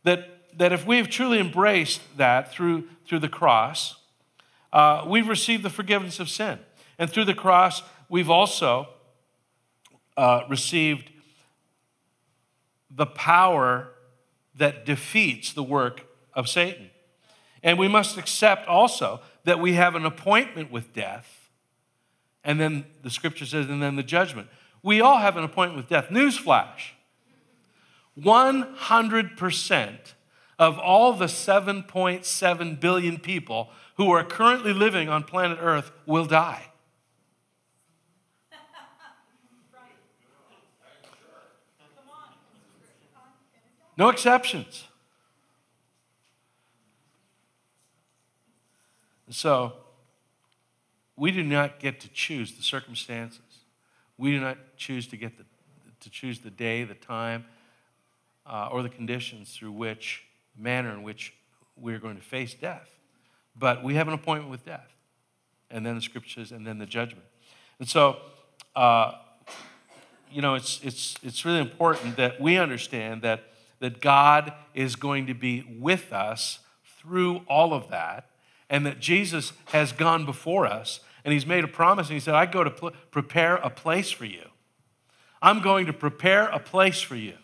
That, 0.04 0.58
that 0.58 0.72
if 0.72 0.86
we've 0.86 1.10
truly 1.10 1.40
embraced 1.40 2.02
that 2.18 2.52
through, 2.52 2.90
through 3.08 3.20
the 3.20 3.28
cross, 3.28 3.96
uh, 4.72 5.04
we've 5.08 5.28
received 5.28 5.64
the 5.64 5.70
forgiveness 5.72 6.20
of 6.20 6.30
sin. 6.30 6.60
And 7.00 7.10
through 7.10 7.26
the 7.26 7.34
cross, 7.34 7.82
we've 8.08 8.30
also 8.30 8.88
uh, 10.16 10.42
received 10.48 11.10
the 12.92 13.08
power 13.08 13.90
that 14.54 14.86
defeats 14.86 15.54
the 15.54 15.64
work 15.64 16.06
of 16.36 16.48
Satan. 16.48 16.92
And 17.64 17.80
we 17.80 17.88
must 17.88 18.18
accept 18.18 18.68
also 18.68 19.22
that 19.44 19.60
we 19.60 19.74
have 19.74 19.96
an 19.96 20.06
appointment 20.06 20.72
with 20.72 20.94
death. 20.94 21.50
And 22.44 22.60
then 22.60 22.86
the 23.04 23.10
scripture 23.10 23.46
says, 23.46 23.70
and 23.70 23.82
then 23.82 23.96
the 23.96 24.04
judgment. 24.04 24.48
We 24.84 25.02
all 25.02 25.20
have 25.20 25.38
an 25.38 25.44
appointment 25.44 25.78
with 25.78 25.90
death. 25.90 26.10
Newsflash 26.10 26.92
100% 28.20 29.98
of 30.60 30.78
all 30.78 31.14
the 31.14 31.26
7.7 31.26 32.80
billion 32.80 33.18
people 33.18 33.70
who 33.96 34.12
are 34.12 34.24
currently 34.24 34.74
living 34.74 35.10
on 35.10 35.24
planet 35.24 35.58
Earth 35.62 35.92
will 36.06 36.26
die. 36.26 36.68
No 43.98 44.10
exceptions. 44.10 44.88
So, 49.42 49.74
we 51.16 51.32
do 51.32 51.42
not 51.42 51.80
get 51.80 52.00
to 52.02 52.10
choose 52.10 52.52
the 52.52 52.62
circumstances. 52.62 53.42
We 54.16 54.34
do 54.34 54.40
not 54.40 54.60
choose 54.78 55.08
to 55.08 55.18
get 55.18 55.36
the, 55.36 55.46
to 56.02 56.12
choose 56.12 56.42
the 56.42 56.52
day, 56.52 56.84
the 56.84 56.94
time, 56.94 57.46
uh, 58.46 58.70
or 58.72 58.84
the 58.84 58.90
conditions 58.90 59.56
through 59.58 59.72
which, 59.72 60.22
manner 60.56 60.92
in 60.92 61.02
which 61.02 61.34
we're 61.76 61.98
going 61.98 62.18
to 62.18 62.22
face 62.22 62.54
death. 62.54 62.88
But 63.58 63.84
we 63.84 63.96
have 63.96 64.08
an 64.08 64.14
appointment 64.14 64.52
with 64.52 64.64
death. 64.64 64.94
And 65.72 65.84
then 65.84 65.96
the 65.96 66.02
scriptures, 66.02 66.52
and 66.52 66.68
then 66.68 66.78
the 66.78 66.86
judgment. 66.86 67.26
And 67.80 67.90
so, 67.90 68.18
uh, 68.76 69.14
you 70.32 70.44
know, 70.44 70.54
it's, 70.54 70.80
it's, 70.84 71.16
it's 71.24 71.46
really 71.46 71.62
important 71.62 72.16
that 72.18 72.40
we 72.40 72.60
understand 72.60 73.24
that, 73.24 73.46
that 73.80 74.02
God 74.02 74.54
is 74.76 74.96
going 74.96 75.26
to 75.26 75.34
be 75.34 75.66
with 75.80 76.14
us 76.14 76.60
through 77.00 77.38
all 77.48 77.74
of 77.74 77.90
that 77.90 78.28
and 78.72 78.86
that 78.86 79.00
Jesus 79.00 79.52
has 79.66 79.92
gone 79.92 80.26
before 80.26 80.66
us 80.66 81.02
and 81.24 81.34
he's 81.34 81.46
made 81.46 81.64
a 81.64 81.68
promise 81.68 82.08
and 82.08 82.16
he 82.16 82.20
said, 82.20 82.34
I 82.34 82.48
go 82.48 82.64
to 82.64 82.72
pl- 82.72 82.92
prepare 83.12 83.58
a 83.58 83.70
place 83.70 84.10
for 84.10 84.26
you. 84.26 84.48
I'm 85.42 85.62
going 85.62 85.86
to 85.88 85.94
prepare 85.94 86.48
a 86.48 86.58
place 86.58 87.02
for 87.02 87.16
you. 87.16 87.36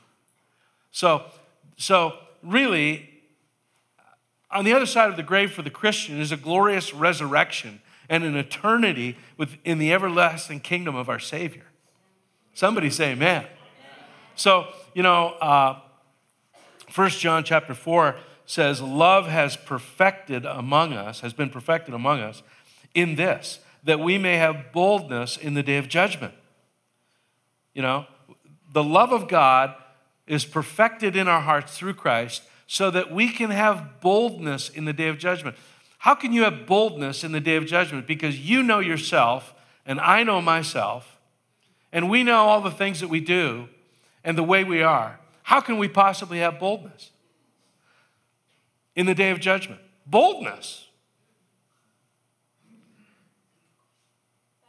So, 0.92 1.26
so 1.76 2.18
really, 2.42 3.10
on 4.50 4.64
the 4.64 4.74
other 4.74 4.86
side 4.86 5.10
of 5.10 5.18
the 5.18 5.24
grave 5.24 5.52
for 5.52 5.62
the 5.62 5.70
Christian 5.70 6.20
is 6.20 6.32
a 6.32 6.38
glorious 6.38 6.94
resurrection 6.94 7.82
and 8.10 8.24
an 8.24 8.38
eternity 8.38 9.18
within 9.36 9.80
the 9.80 9.92
everlasting 9.92 10.62
kingdom 10.62 10.96
of 10.96 11.10
our 11.10 11.20
Savior. 11.20 11.66
Somebody 12.54 12.90
say 12.90 13.12
amen. 13.12 13.46
So, 14.36 14.68
you 14.94 15.04
know, 15.04 15.32
uh, 15.42 15.80
1 16.96 17.10
John 17.10 17.44
chapter 17.44 17.74
4 17.74 18.16
says, 18.48 18.82
Love 18.82 19.27
has 19.27 19.56
perfected 19.56 20.46
among 20.46 20.94
us, 20.94 21.20
has 21.20 21.34
been 21.34 21.51
perfected 21.51 21.94
among 21.94 22.22
us 22.22 22.42
in 22.96 23.16
this, 23.16 23.60
that 23.84 24.00
we 24.00 24.18
may 24.18 24.38
have 24.38 24.72
boldness 24.72 25.38
in 25.38 25.54
the 25.54 25.62
day 25.62 25.77
of 25.77 25.88
judgment. 25.88 26.34
You 27.75 27.84
know, 27.84 28.08
the 28.72 28.84
love 28.84 29.12
of 29.12 29.27
God 29.27 29.75
is 30.25 30.46
perfected 30.46 31.16
in 31.16 31.27
our 31.27 31.42
hearts 31.42 31.77
through 31.77 31.94
Christ 31.94 32.42
so 32.66 32.89
that 32.89 33.12
we 33.12 33.30
can 33.30 33.51
have 33.51 34.01
boldness 34.01 34.70
in 34.70 34.86
the 34.86 34.94
day 34.94 35.10
of 35.10 35.20
judgment. 35.20 35.56
How 36.00 36.16
can 36.16 36.34
you 36.34 36.44
have 36.44 36.66
boldness 36.66 37.24
in 37.24 37.34
the 37.34 37.39
day 37.39 37.56
of 37.56 37.66
judgment? 37.66 38.08
Because 38.08 38.39
you 38.39 38.63
know 38.63 38.80
yourself, 38.80 39.54
and 39.86 40.00
I 40.00 40.24
know 40.24 40.42
myself, 40.42 41.20
and 41.92 42.10
we 42.10 42.24
know 42.24 42.38
all 42.38 42.62
the 42.62 42.72
things 42.72 43.00
that 43.01 43.08
we 43.10 43.20
do 43.20 43.68
and 44.24 44.38
the 44.38 44.44
way 44.44 44.63
we 44.63 44.82
are. 44.82 45.20
How 45.44 45.62
can 45.62 45.77
we 45.77 45.88
possibly 45.88 46.39
have 46.39 46.60
boldness? 46.60 47.12
In 48.98 49.06
the 49.06 49.16
day 49.16 49.30
of 49.30 49.39
judgment. 49.39 49.80
Boldness. 50.06 50.88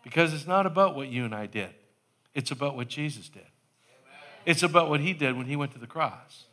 Because 0.04 0.32
it's 0.32 0.46
not 0.46 0.66
about 0.66 0.94
what 0.94 1.08
you 1.08 1.24
and 1.24 1.34
I 1.34 1.46
did, 1.46 1.70
it's 2.34 2.52
about 2.52 2.76
what 2.76 2.86
Jesus 2.86 3.28
did. 3.28 3.42
It's 4.46 4.62
about 4.62 4.88
what 4.88 5.00
he 5.00 5.12
did 5.12 5.36
when 5.36 5.46
he 5.46 5.56
went 5.56 5.72
to 5.72 5.78
the 5.78 5.86
cross. 5.86 6.44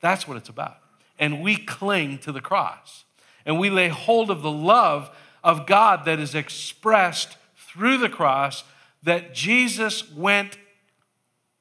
That's 0.00 0.26
what 0.26 0.36
it's 0.36 0.48
about. 0.48 0.78
And 1.18 1.40
we 1.40 1.56
cling 1.56 2.18
to 2.18 2.32
the 2.32 2.40
cross. 2.40 3.04
And 3.46 3.58
we 3.58 3.70
lay 3.70 3.88
hold 3.88 4.30
of 4.30 4.42
the 4.42 4.50
love 4.50 5.10
of 5.42 5.66
God 5.66 6.04
that 6.06 6.18
is 6.18 6.34
expressed 6.34 7.36
through 7.56 7.98
the 7.98 8.08
cross, 8.08 8.64
that 9.02 9.34
Jesus 9.34 10.10
went 10.10 10.58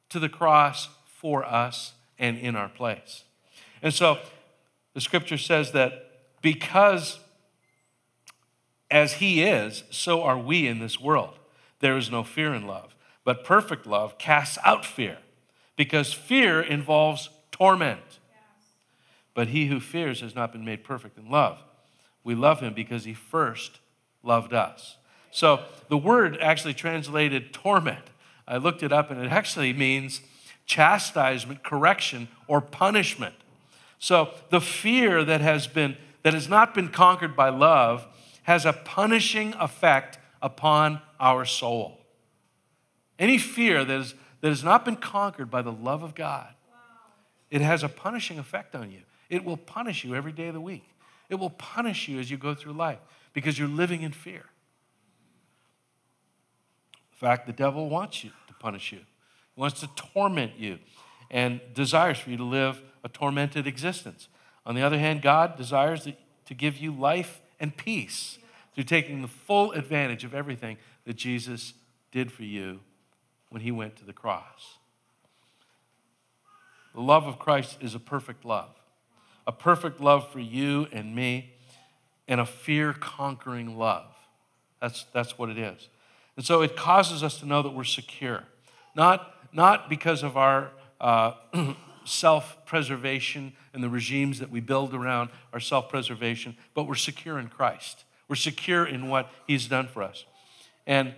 to 0.10 0.20
the 0.20 0.30
cross 0.30 0.90
for 1.06 1.46
us 1.46 1.94
and 2.18 2.38
in 2.38 2.56
our 2.56 2.70
place. 2.70 3.24
And 3.82 3.94
so 3.94 4.20
the 4.94 5.02
scripture 5.02 5.38
says 5.38 5.72
that 5.72 6.10
because 6.42 7.20
as 8.94 9.14
he 9.14 9.42
is, 9.42 9.84
so 9.90 10.22
are 10.22 10.38
we 10.38 10.68
in 10.68 10.78
this 10.78 11.00
world. 11.00 11.40
There 11.80 11.98
is 11.98 12.12
no 12.12 12.24
fear 12.24 12.54
in 12.54 12.68
love, 12.68 12.96
but 13.26 13.44
perfect 13.44 13.88
love 13.88 14.20
casts 14.20 14.60
out 14.64 14.86
fear, 14.86 15.18
because 15.76 16.14
fear 16.14 16.62
involves 16.62 17.30
torment. 17.52 18.20
But 19.34 19.48
he 19.48 19.66
who 19.66 19.80
fears 19.80 20.22
has 20.22 20.36
not 20.36 20.52
been 20.52 20.64
made 20.64 20.84
perfect 20.84 21.18
in 21.18 21.30
love. 21.30 21.58
We 22.24 22.36
love 22.36 22.60
him 22.60 22.76
because 22.76 23.04
he 23.04 23.16
first 23.16 23.80
loved 24.22 24.54
us. 24.54 24.98
So 25.32 25.66
the 25.90 25.98
word 25.98 26.38
actually 26.40 26.76
translated 26.76 27.52
torment. 27.52 28.12
I 28.48 28.58
looked 28.58 28.84
it 28.84 28.94
up 28.94 29.10
and 29.10 29.20
it 29.20 29.32
actually 29.32 29.74
means 29.74 30.22
chastisement, 30.68 31.64
correction, 31.64 32.28
or 32.48 32.62
punishment. 32.62 33.34
So 34.04 34.32
the 34.50 34.60
fear 34.60 35.24
that 35.24 35.40
has 35.40 35.66
been 35.66 35.96
that 36.24 36.34
has 36.34 36.50
not 36.50 36.76
been 36.76 36.90
conquered 36.90 37.38
by 37.38 37.48
love 37.48 38.06
has 38.42 38.66
a 38.66 38.74
punishing 38.74 39.54
effect 39.54 40.20
upon 40.42 41.00
our 41.22 41.46
soul. 41.46 42.02
Any 43.18 43.38
fear 43.38 43.86
that, 43.86 43.98
is, 43.98 44.14
that 44.42 44.50
has 44.50 44.62
not 44.62 44.84
been 44.84 44.98
conquered 44.98 45.50
by 45.50 45.62
the 45.62 45.72
love 45.72 46.04
of 46.04 46.16
God, 46.16 46.50
wow. 46.70 46.76
it 47.50 47.62
has 47.62 47.82
a 47.82 47.88
punishing 47.88 48.40
effect 48.40 48.76
on 48.76 48.92
you. 48.92 49.04
It 49.30 49.46
will 49.46 49.56
punish 49.56 50.04
you 50.04 50.16
every 50.16 50.34
day 50.34 50.48
of 50.48 50.54
the 50.54 50.60
week. 50.60 50.84
It 51.30 51.36
will 51.36 51.52
punish 51.52 52.10
you 52.10 52.20
as 52.20 52.30
you 52.30 52.36
go 52.36 52.54
through 52.54 52.74
life 52.74 53.00
because 53.32 53.58
you're 53.58 53.70
living 53.70 54.02
in 54.02 54.12
fear. 54.12 54.44
In 57.14 57.18
fact, 57.18 57.48
the 57.48 57.54
devil 57.54 57.88
wants 57.88 58.22
you 58.22 58.32
to 58.50 58.54
punish 58.56 58.92
you, 58.92 59.00
he 59.56 59.62
wants 59.62 59.80
to 59.80 59.88
torment 59.96 60.58
you, 60.58 60.80
and 61.32 61.62
desires 61.74 62.20
for 62.20 62.32
you 62.32 62.38
to 62.38 62.44
live 62.44 62.82
a 63.04 63.10
tormented 63.10 63.68
existence. 63.68 64.28
On 64.66 64.76
the 64.76 64.82
other 64.82 64.98
hand, 64.98 65.22
God 65.22 65.58
desires 65.58 66.08
to 66.46 66.54
give 66.54 66.78
you 66.78 66.92
life 66.92 67.42
and 67.60 67.76
peace 67.76 68.38
through 68.74 68.86
taking 68.86 69.22
the 69.22 69.28
full 69.28 69.72
advantage 69.72 70.24
of 70.24 70.34
everything 70.34 70.78
that 71.06 71.16
Jesus 71.16 71.74
did 72.12 72.32
for 72.32 72.44
you 72.44 72.80
when 73.50 73.62
he 73.62 73.72
went 73.72 73.96
to 73.98 74.06
the 74.06 74.14
cross. 74.14 74.78
The 76.94 77.02
love 77.02 77.26
of 77.26 77.40
Christ 77.40 77.78
is 77.82 77.96
a 77.96 78.00
perfect 78.00 78.46
love, 78.46 78.70
a 79.48 79.52
perfect 79.52 80.00
love 80.00 80.32
for 80.32 80.40
you 80.40 80.88
and 80.92 81.16
me, 81.16 81.54
and 82.28 82.40
a 82.40 82.46
fear 82.46 82.94
conquering 82.94 83.78
love. 83.78 84.06
That's, 84.82 85.06
that's 85.14 85.38
what 85.38 85.50
it 85.50 85.58
is. 85.58 85.90
And 86.36 86.46
so 86.46 86.62
it 86.62 86.76
causes 86.76 87.24
us 87.24 87.40
to 87.40 87.46
know 87.46 87.62
that 87.62 87.72
we're 87.72 87.84
secure, 87.84 88.44
not, 88.96 89.34
not 89.54 89.90
because 89.90 90.24
of 90.24 90.38
our 90.38 90.72
uh, 91.00 91.34
self 92.06 92.66
preservation 92.66 93.54
and 93.74 93.84
the 93.84 93.90
regimes 93.90 94.40
that 94.40 94.50
we 94.50 94.60
build 94.60 94.94
around 94.94 95.30
our 95.52 95.60
self 95.60 95.90
preservation, 95.90 96.56
but 96.74 96.84
we're 96.84 96.96
secure 96.96 97.40
in 97.40 97.48
Christ. 97.48 98.06
We're 98.28 98.36
secure 98.36 98.86
in 98.86 99.10
what 99.10 99.30
He's 99.48 99.68
done 99.68 99.88
for 99.88 100.04
us. 100.04 100.26
And 100.86 101.14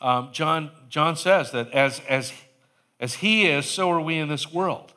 um, 0.00 0.30
John, 0.32 0.70
John 0.88 1.16
says 1.16 1.52
that 1.52 1.70
as, 1.72 2.00
as, 2.08 2.32
as 2.98 3.14
He 3.14 3.46
is, 3.46 3.66
so 3.66 3.90
are 3.90 4.00
we 4.00 4.18
in 4.18 4.28
this 4.28 4.52
world. 4.52 4.92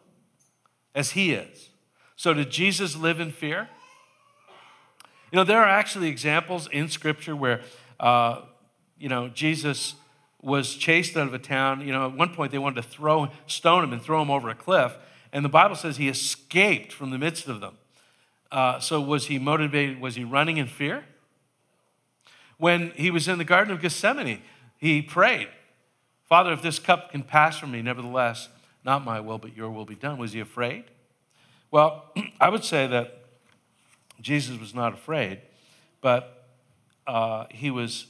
As 0.95 1.11
He 1.11 1.33
is. 1.33 1.69
So 2.15 2.33
did 2.33 2.51
Jesus 2.51 2.95
live 2.95 3.19
in 3.19 3.31
fear? 3.31 3.69
You 5.31 5.37
know, 5.37 5.43
there 5.43 5.61
are 5.61 5.67
actually 5.67 6.09
examples 6.09 6.67
in 6.71 6.87
Scripture 6.87 7.35
where, 7.35 7.61
uh, 7.99 8.41
you 8.99 9.09
know, 9.09 9.29
Jesus 9.29 9.95
was 10.43 10.75
chased 10.75 11.17
out 11.17 11.27
of 11.27 11.33
a 11.33 11.39
town. 11.39 11.81
You 11.81 11.91
know, 11.91 12.05
at 12.05 12.15
one 12.15 12.35
point 12.35 12.51
they 12.51 12.59
wanted 12.59 12.83
to 12.83 12.87
throw, 12.87 13.29
stone 13.47 13.83
him 13.83 13.93
and 13.93 14.01
throw 14.01 14.21
him 14.21 14.29
over 14.29 14.49
a 14.49 14.55
cliff. 14.55 14.95
And 15.33 15.43
the 15.43 15.49
Bible 15.49 15.75
says 15.75 15.97
he 15.97 16.07
escaped 16.07 16.93
from 16.93 17.09
the 17.09 17.17
midst 17.17 17.47
of 17.47 17.59
them. 17.59 17.77
Uh, 18.51 18.79
so 18.79 19.01
was 19.01 19.27
he 19.27 19.39
motivated? 19.39 19.99
Was 19.99 20.15
he 20.15 20.23
running 20.23 20.57
in 20.57 20.67
fear? 20.67 21.05
When 22.57 22.91
he 22.91 23.09
was 23.09 23.27
in 23.27 23.39
the 23.39 23.43
Garden 23.43 23.73
of 23.73 23.81
Gethsemane, 23.81 24.43
he 24.77 25.01
prayed, 25.01 25.49
Father, 26.29 26.53
if 26.53 26.61
this 26.61 26.77
cup 26.77 27.11
can 27.11 27.23
pass 27.23 27.57
from 27.57 27.71
me, 27.71 27.81
nevertheless, 27.81 28.47
not 28.85 29.03
my 29.03 29.19
will, 29.19 29.39
but 29.39 29.57
your 29.57 29.71
will 29.71 29.85
be 29.85 29.95
done. 29.95 30.19
Was 30.19 30.33
he 30.33 30.39
afraid? 30.39 30.83
Well, 31.71 32.13
I 32.39 32.49
would 32.49 32.63
say 32.63 32.85
that 32.85 33.23
Jesus 34.21 34.59
was 34.59 34.75
not 34.75 34.93
afraid, 34.93 35.41
but 35.99 36.45
uh, 37.07 37.45
he 37.49 37.71
was, 37.71 38.05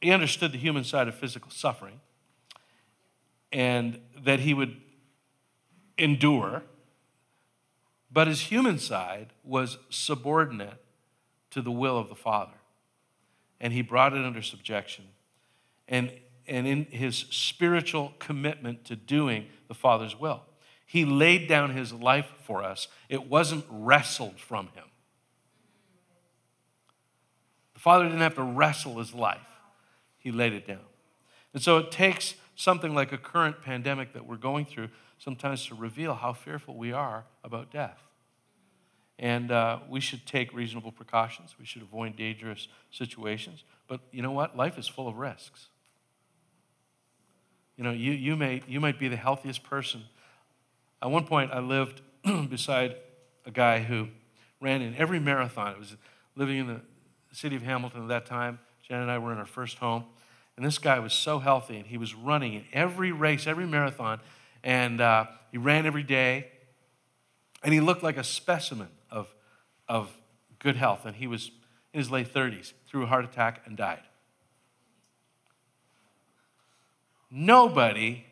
he 0.00 0.12
understood 0.12 0.52
the 0.52 0.58
human 0.58 0.84
side 0.84 1.08
of 1.08 1.16
physical 1.16 1.50
suffering 1.50 2.00
and 3.50 3.98
that 4.22 4.40
he 4.40 4.54
would 4.54 4.76
endure, 5.98 6.62
but 8.10 8.26
his 8.26 8.42
human 8.42 8.78
side 8.78 9.32
was 9.44 9.78
subordinate 9.90 10.82
to 11.50 11.62
the 11.62 11.70
will 11.70 11.98
of 11.98 12.08
the 12.08 12.14
Father. 12.14 12.52
And 13.60 13.72
he 13.72 13.82
brought 13.82 14.12
it 14.12 14.24
under 14.24 14.42
subjection. 14.42 15.06
And, 15.88 16.12
and 16.46 16.66
in 16.66 16.86
his 16.86 17.16
spiritual 17.30 18.14
commitment 18.18 18.84
to 18.86 18.96
doing 18.96 19.46
the 19.68 19.74
Father's 19.74 20.18
will, 20.18 20.42
he 20.84 21.04
laid 21.04 21.48
down 21.48 21.74
his 21.74 21.92
life 21.92 22.32
for 22.44 22.62
us. 22.62 22.88
It 23.08 23.28
wasn't 23.28 23.64
wrestled 23.70 24.38
from 24.38 24.66
him. 24.68 24.84
The 27.74 27.80
Father 27.80 28.04
didn't 28.04 28.20
have 28.20 28.34
to 28.34 28.42
wrestle 28.42 28.98
his 28.98 29.14
life, 29.14 29.48
he 30.18 30.30
laid 30.30 30.52
it 30.52 30.66
down. 30.66 30.80
And 31.54 31.62
so 31.62 31.78
it 31.78 31.90
takes 31.90 32.34
something 32.56 32.94
like 32.94 33.12
a 33.12 33.18
current 33.18 33.62
pandemic 33.62 34.12
that 34.14 34.26
we're 34.26 34.36
going 34.36 34.64
through 34.64 34.88
sometimes 35.22 35.66
to 35.66 35.74
reveal 35.76 36.14
how 36.14 36.32
fearful 36.32 36.74
we 36.76 36.90
are 36.92 37.24
about 37.44 37.70
death. 37.70 38.00
And 39.20 39.52
uh, 39.52 39.78
we 39.88 40.00
should 40.00 40.26
take 40.26 40.52
reasonable 40.52 40.90
precautions. 40.90 41.54
We 41.60 41.64
should 41.64 41.82
avoid 41.82 42.16
dangerous 42.16 42.66
situations. 42.90 43.62
But 43.86 44.00
you 44.10 44.20
know 44.20 44.32
what? 44.32 44.56
Life 44.56 44.78
is 44.78 44.88
full 44.88 45.06
of 45.06 45.16
risks. 45.16 45.68
You 47.76 47.84
know, 47.84 47.92
you, 47.92 48.10
you, 48.10 48.36
may, 48.36 48.62
you 48.66 48.80
might 48.80 48.98
be 48.98 49.06
the 49.06 49.16
healthiest 49.16 49.62
person. 49.62 50.02
At 51.00 51.12
one 51.12 51.24
point, 51.24 51.52
I 51.52 51.60
lived 51.60 52.02
beside 52.50 52.96
a 53.46 53.52
guy 53.52 53.78
who 53.78 54.08
ran 54.60 54.82
in 54.82 54.96
every 54.96 55.20
marathon. 55.20 55.72
It 55.72 55.78
was 55.78 55.94
living 56.34 56.58
in 56.58 56.66
the 56.66 56.80
city 57.30 57.54
of 57.54 57.62
Hamilton 57.62 58.02
at 58.02 58.08
that 58.08 58.26
time. 58.26 58.58
Jen 58.88 59.00
and 59.00 59.10
I 59.10 59.18
were 59.18 59.30
in 59.30 59.38
our 59.38 59.46
first 59.46 59.78
home. 59.78 60.04
And 60.56 60.66
this 60.66 60.78
guy 60.78 60.98
was 60.98 61.12
so 61.12 61.38
healthy, 61.38 61.76
and 61.76 61.86
he 61.86 61.96
was 61.96 62.12
running 62.12 62.54
in 62.54 62.64
every 62.72 63.12
race, 63.12 63.46
every 63.46 63.66
marathon 63.66 64.20
and 64.64 65.00
uh, 65.00 65.26
he 65.50 65.58
ran 65.58 65.86
every 65.86 66.02
day, 66.02 66.48
and 67.62 67.72
he 67.72 67.80
looked 67.80 68.02
like 68.02 68.16
a 68.16 68.24
specimen 68.24 68.88
of, 69.10 69.34
of 69.88 70.10
good 70.58 70.76
health. 70.76 71.04
And 71.04 71.16
he 71.16 71.26
was 71.26 71.50
in 71.92 71.98
his 72.00 72.10
late 72.10 72.32
30s, 72.32 72.72
through 72.86 73.04
a 73.04 73.06
heart 73.06 73.24
attack, 73.24 73.62
and 73.66 73.76
died. 73.76 74.02
Nobody 77.30 78.26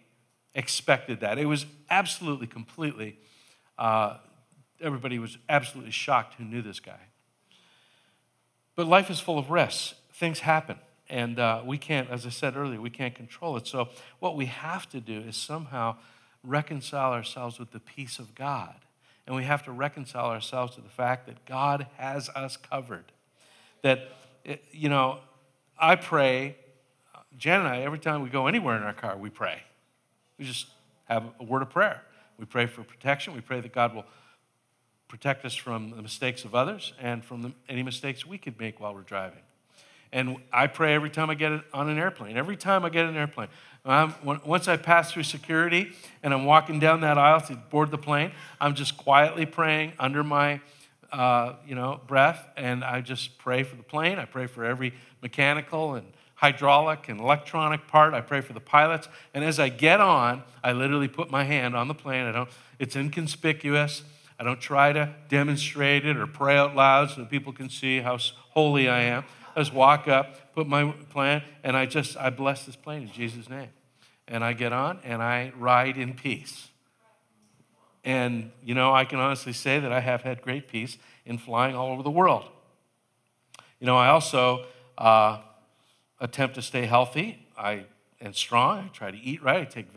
expected 0.54 1.20
that. 1.20 1.38
It 1.38 1.46
was 1.46 1.66
absolutely, 1.88 2.46
completely, 2.46 3.18
uh, 3.78 4.18
everybody 4.80 5.18
was 5.18 5.38
absolutely 5.48 5.92
shocked 5.92 6.34
who 6.34 6.44
knew 6.44 6.62
this 6.62 6.80
guy. 6.80 7.00
But 8.74 8.86
life 8.86 9.10
is 9.10 9.20
full 9.20 9.38
of 9.38 9.50
risks, 9.50 9.94
things 10.12 10.40
happen. 10.40 10.76
And 11.08 11.40
uh, 11.40 11.62
we 11.64 11.76
can't, 11.76 12.08
as 12.08 12.24
I 12.24 12.28
said 12.28 12.56
earlier, 12.56 12.80
we 12.80 12.90
can't 12.90 13.14
control 13.14 13.56
it. 13.56 13.66
So, 13.66 13.88
what 14.20 14.36
we 14.36 14.46
have 14.46 14.88
to 14.90 15.00
do 15.00 15.18
is 15.20 15.36
somehow 15.36 15.96
reconcile 16.44 17.12
ourselves 17.12 17.58
with 17.58 17.70
the 17.72 17.80
peace 17.80 18.18
of 18.18 18.34
God. 18.34 18.74
And 19.26 19.36
we 19.36 19.44
have 19.44 19.62
to 19.64 19.72
reconcile 19.72 20.26
ourselves 20.26 20.74
to 20.74 20.80
the 20.80 20.88
fact 20.88 21.26
that 21.26 21.44
God 21.44 21.86
has 21.96 22.28
us 22.30 22.56
covered. 22.56 23.12
That, 23.82 24.08
eh, 24.44 24.56
you 24.72 24.88
know, 24.88 25.20
I 25.78 25.96
pray, 25.96 26.56
Jan 27.38 27.60
and 27.60 27.68
I, 27.68 27.80
every 27.82 27.98
time 27.98 28.22
we 28.22 28.28
go 28.28 28.46
anywhere 28.46 28.76
in 28.76 28.82
our 28.82 28.92
car, 28.92 29.16
we 29.16 29.30
pray. 29.30 29.62
We 30.38 30.44
just 30.44 30.66
have 31.04 31.24
a 31.38 31.44
word 31.44 31.62
of 31.62 31.70
prayer. 31.70 32.02
We 32.38 32.46
pray 32.46 32.66
for 32.66 32.82
protection. 32.82 33.34
We 33.34 33.40
pray 33.40 33.60
that 33.60 33.72
God 33.72 33.94
will 33.94 34.06
protect 35.08 35.44
us 35.44 35.54
from 35.54 35.90
the 35.90 36.02
mistakes 36.02 36.44
of 36.44 36.54
others 36.54 36.92
and 37.00 37.24
from 37.24 37.42
the, 37.42 37.52
any 37.68 37.82
mistakes 37.82 38.24
we 38.24 38.38
could 38.38 38.58
make 38.58 38.80
while 38.80 38.94
we're 38.94 39.02
driving. 39.02 39.42
And 40.12 40.36
I 40.52 40.66
pray 40.66 40.94
every 40.94 41.10
time 41.10 41.30
I 41.30 41.34
get 41.34 41.52
on 41.72 41.88
an 41.88 41.98
airplane. 41.98 42.36
Every 42.36 42.56
time 42.56 42.84
I 42.84 42.88
get 42.88 43.06
an 43.06 43.16
airplane, 43.16 43.48
once 43.84 44.68
I 44.68 44.76
pass 44.76 45.12
through 45.12 45.22
security 45.22 45.92
and 46.22 46.34
I'm 46.34 46.44
walking 46.44 46.80
down 46.80 47.00
that 47.02 47.16
aisle 47.16 47.40
to 47.42 47.54
board 47.54 47.90
the 47.90 47.98
plane, 47.98 48.32
I'm 48.60 48.74
just 48.74 48.96
quietly 48.96 49.46
praying 49.46 49.92
under 49.98 50.24
my, 50.24 50.60
uh, 51.12 51.54
you 51.66 51.74
know, 51.74 52.00
breath, 52.06 52.44
and 52.56 52.84
I 52.84 53.00
just 53.00 53.38
pray 53.38 53.62
for 53.62 53.76
the 53.76 53.82
plane. 53.82 54.18
I 54.18 54.24
pray 54.24 54.46
for 54.46 54.64
every 54.64 54.94
mechanical 55.22 55.94
and 55.94 56.06
hydraulic 56.34 57.08
and 57.08 57.20
electronic 57.20 57.86
part. 57.86 58.14
I 58.14 58.20
pray 58.20 58.40
for 58.40 58.52
the 58.52 58.60
pilots, 58.60 59.08
and 59.32 59.44
as 59.44 59.60
I 59.60 59.68
get 59.68 60.00
on, 60.00 60.42
I 60.64 60.72
literally 60.72 61.08
put 61.08 61.30
my 61.30 61.44
hand 61.44 61.76
on 61.76 61.86
the 61.86 61.94
plane. 61.94 62.26
I 62.26 62.32
don't. 62.32 62.48
It's 62.78 62.96
inconspicuous. 62.96 64.02
I 64.38 64.42
don't 64.42 64.60
try 64.60 64.94
to 64.94 65.14
demonstrate 65.28 66.06
it 66.06 66.16
or 66.16 66.26
pray 66.26 66.56
out 66.56 66.74
loud 66.74 67.10
so 67.10 67.20
that 67.20 67.30
people 67.30 67.52
can 67.52 67.68
see 67.68 68.00
how 68.00 68.16
holy 68.50 68.88
I 68.88 69.02
am. 69.02 69.24
I 69.54 69.60
just 69.60 69.72
walk 69.72 70.08
up, 70.08 70.54
put 70.54 70.66
my 70.66 70.92
plan, 71.10 71.42
and 71.64 71.76
I 71.76 71.86
just, 71.86 72.16
I 72.16 72.30
bless 72.30 72.66
this 72.66 72.76
plane 72.76 73.02
in 73.02 73.12
Jesus' 73.12 73.48
name. 73.48 73.70
And 74.28 74.44
I 74.44 74.52
get 74.52 74.72
on 74.72 75.00
and 75.02 75.22
I 75.22 75.52
ride 75.56 75.96
in 75.96 76.14
peace. 76.14 76.68
And, 78.04 78.52
you 78.64 78.74
know, 78.74 78.94
I 78.94 79.04
can 79.04 79.18
honestly 79.18 79.52
say 79.52 79.80
that 79.80 79.92
I 79.92 80.00
have 80.00 80.22
had 80.22 80.40
great 80.40 80.68
peace 80.68 80.96
in 81.26 81.36
flying 81.36 81.74
all 81.74 81.90
over 81.92 82.02
the 82.02 82.10
world. 82.10 82.48
You 83.80 83.86
know, 83.86 83.96
I 83.96 84.08
also 84.08 84.66
uh, 84.96 85.38
attempt 86.20 86.54
to 86.54 86.62
stay 86.62 86.86
healthy 86.86 87.46
I, 87.58 87.86
and 88.20 88.34
strong. 88.34 88.78
I 88.78 88.88
try 88.88 89.10
to 89.10 89.18
eat 89.18 89.42
right. 89.42 89.62
I 89.62 89.64
take 89.64 89.88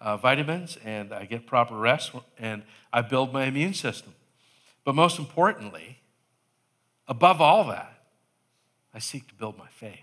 uh, 0.00 0.16
vitamins 0.16 0.76
and 0.84 1.12
I 1.12 1.24
get 1.24 1.46
proper 1.46 1.76
rest 1.76 2.12
and 2.38 2.62
I 2.92 3.02
build 3.02 3.32
my 3.32 3.44
immune 3.44 3.74
system. 3.74 4.14
But 4.84 4.94
most 4.94 5.18
importantly, 5.18 5.98
above 7.06 7.40
all 7.40 7.64
that, 7.68 8.01
I 8.94 8.98
seek 8.98 9.28
to 9.28 9.34
build 9.34 9.56
my 9.58 9.68
faith. 9.68 9.98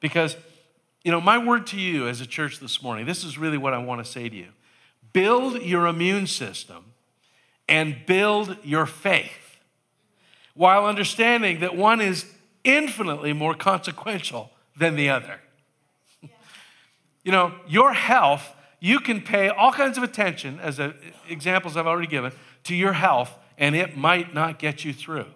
Because, 0.00 0.36
you 1.04 1.12
know, 1.12 1.20
my 1.20 1.38
word 1.38 1.66
to 1.68 1.78
you 1.78 2.08
as 2.08 2.20
a 2.20 2.26
church 2.26 2.58
this 2.58 2.82
morning, 2.82 3.06
this 3.06 3.24
is 3.24 3.36
really 3.36 3.58
what 3.58 3.74
I 3.74 3.78
want 3.78 4.04
to 4.04 4.10
say 4.10 4.28
to 4.28 4.36
you 4.36 4.48
build 5.12 5.60
your 5.62 5.86
immune 5.86 6.26
system 6.26 6.92
and 7.68 7.96
build 8.06 8.56
your 8.62 8.86
faith 8.86 9.60
while 10.54 10.86
understanding 10.86 11.60
that 11.60 11.76
one 11.76 12.00
is 12.00 12.26
infinitely 12.64 13.32
more 13.32 13.54
consequential 13.54 14.50
than 14.76 14.96
the 14.96 15.08
other. 15.08 15.40
you 17.24 17.32
know, 17.32 17.54
your 17.66 17.92
health, 17.92 18.54
you 18.78 19.00
can 19.00 19.20
pay 19.20 19.48
all 19.48 19.72
kinds 19.72 19.96
of 19.96 20.04
attention, 20.04 20.58
as 20.60 20.78
a, 20.78 20.94
examples 21.28 21.76
I've 21.76 21.86
already 21.86 22.08
given, 22.08 22.32
to 22.64 22.74
your 22.74 22.92
health, 22.92 23.36
and 23.58 23.74
it 23.74 23.96
might 23.96 24.34
not 24.34 24.58
get 24.58 24.84
you 24.84 24.92
through. 24.92 25.26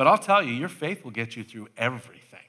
But 0.00 0.06
I'll 0.06 0.16
tell 0.16 0.42
you, 0.42 0.54
your 0.54 0.70
faith 0.70 1.04
will 1.04 1.10
get 1.10 1.36
you 1.36 1.44
through 1.44 1.68
everything. 1.76 2.40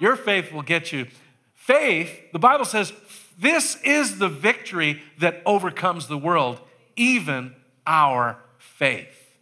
Your 0.00 0.16
faith 0.16 0.50
will 0.50 0.62
get 0.62 0.90
you. 0.90 1.06
Faith, 1.54 2.32
the 2.32 2.40
Bible 2.40 2.64
says, 2.64 2.92
this 3.38 3.80
is 3.84 4.18
the 4.18 4.28
victory 4.28 5.00
that 5.20 5.40
overcomes 5.46 6.08
the 6.08 6.18
world, 6.18 6.60
even 6.96 7.54
our 7.86 8.38
faith. 8.58 9.36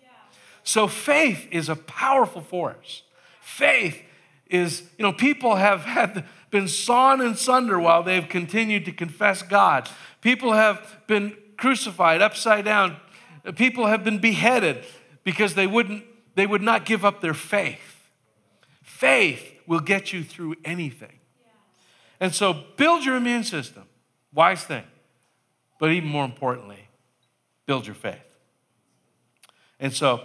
So 0.62 0.86
faith 0.88 1.48
is 1.50 1.70
a 1.70 1.74
powerful 1.74 2.42
force. 2.42 3.04
Faith 3.40 4.02
is, 4.50 4.82
you 4.98 5.04
know, 5.04 5.14
people 5.14 5.54
have 5.54 5.84
had 5.84 6.26
been 6.50 6.68
sawn 6.68 7.22
in 7.22 7.34
sunder 7.34 7.80
while 7.80 8.02
they've 8.02 8.28
continued 8.28 8.84
to 8.84 8.92
confess 8.92 9.40
God. 9.40 9.88
People 10.20 10.52
have 10.52 10.98
been 11.06 11.34
crucified 11.56 12.20
upside 12.20 12.66
down. 12.66 12.98
People 13.54 13.86
have 13.86 14.04
been 14.04 14.18
beheaded 14.18 14.84
because 15.24 15.54
they 15.54 15.66
wouldn't 15.66 16.04
they 16.36 16.46
would 16.46 16.62
not 16.62 16.84
give 16.84 17.04
up 17.04 17.20
their 17.20 17.34
faith. 17.34 18.08
Faith 18.82 19.54
will 19.66 19.80
get 19.80 20.12
you 20.12 20.22
through 20.22 20.54
anything. 20.64 21.18
And 22.20 22.34
so 22.34 22.64
build 22.76 23.04
your 23.04 23.16
immune 23.16 23.42
system. 23.42 23.84
Wise 24.32 24.62
thing. 24.62 24.84
But 25.78 25.90
even 25.90 26.08
more 26.08 26.24
importantly, 26.24 26.88
build 27.66 27.86
your 27.86 27.94
faith. 27.94 28.38
And 29.80 29.92
so 29.92 30.24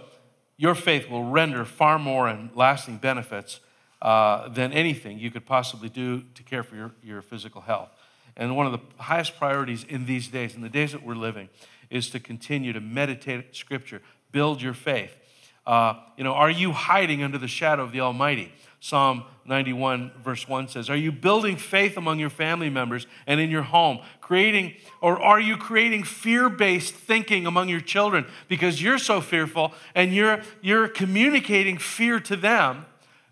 your 0.56 0.74
faith 0.74 1.10
will 1.10 1.24
render 1.24 1.64
far 1.64 1.98
more 1.98 2.28
and 2.28 2.50
lasting 2.54 2.98
benefits 2.98 3.60
uh, 4.00 4.48
than 4.48 4.72
anything 4.72 5.18
you 5.18 5.30
could 5.30 5.46
possibly 5.46 5.88
do 5.88 6.22
to 6.34 6.42
care 6.42 6.62
for 6.62 6.76
your, 6.76 6.92
your 7.02 7.22
physical 7.22 7.62
health. 7.62 7.90
And 8.36 8.56
one 8.56 8.66
of 8.66 8.72
the 8.72 9.02
highest 9.02 9.36
priorities 9.36 9.84
in 9.84 10.06
these 10.06 10.28
days, 10.28 10.54
in 10.54 10.62
the 10.62 10.68
days 10.68 10.92
that 10.92 11.02
we're 11.02 11.14
living, 11.14 11.48
is 11.90 12.08
to 12.10 12.20
continue 12.20 12.72
to 12.72 12.80
meditate 12.80 13.54
Scripture, 13.54 14.00
build 14.30 14.62
your 14.62 14.72
faith. 14.72 15.18
Uh, 15.66 15.94
you 16.16 16.24
know, 16.24 16.32
are 16.32 16.50
you 16.50 16.72
hiding 16.72 17.22
under 17.22 17.38
the 17.38 17.48
shadow 17.48 17.82
of 17.82 17.92
the 17.92 18.00
Almighty? 18.00 18.52
Psalm 18.80 19.22
91, 19.44 20.10
verse 20.24 20.48
1 20.48 20.66
says, 20.66 20.90
Are 20.90 20.96
you 20.96 21.12
building 21.12 21.56
faith 21.56 21.96
among 21.96 22.18
your 22.18 22.30
family 22.30 22.68
members 22.68 23.06
and 23.28 23.38
in 23.38 23.48
your 23.48 23.62
home? 23.62 24.00
Creating, 24.20 24.74
or 25.00 25.20
are 25.20 25.38
you 25.38 25.56
creating 25.56 26.02
fear 26.02 26.48
based 26.48 26.92
thinking 26.92 27.46
among 27.46 27.68
your 27.68 27.80
children 27.80 28.26
because 28.48 28.82
you're 28.82 28.98
so 28.98 29.20
fearful 29.20 29.72
and 29.94 30.12
you're, 30.12 30.40
you're 30.62 30.88
communicating 30.88 31.78
fear 31.78 32.18
to 32.18 32.34
them? 32.34 32.86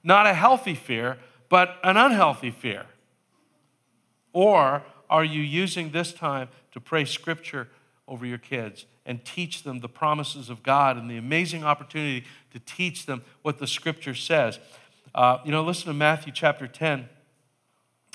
Not 0.04 0.26
a 0.26 0.34
healthy 0.34 0.74
fear, 0.74 1.18
but 1.48 1.78
an 1.82 1.96
unhealthy 1.96 2.52
fear? 2.52 2.86
Or 4.32 4.84
are 5.08 5.24
you 5.24 5.42
using 5.42 5.90
this 5.90 6.12
time 6.12 6.48
to 6.70 6.80
pray 6.80 7.04
scripture 7.04 7.68
over 8.10 8.26
your 8.26 8.38
kids 8.38 8.84
and 9.06 9.24
teach 9.24 9.62
them 9.62 9.78
the 9.78 9.88
promises 9.88 10.50
of 10.50 10.62
God 10.62 10.98
and 10.98 11.08
the 11.08 11.16
amazing 11.16 11.64
opportunity 11.64 12.26
to 12.52 12.58
teach 12.58 13.06
them 13.06 13.22
what 13.42 13.58
the 13.58 13.66
scripture 13.66 14.14
says? 14.14 14.58
Uh, 15.14 15.38
you 15.44 15.52
know, 15.52 15.62
listen 15.62 15.86
to 15.86 15.94
Matthew 15.94 16.32
chapter 16.32 16.66
10. 16.66 17.08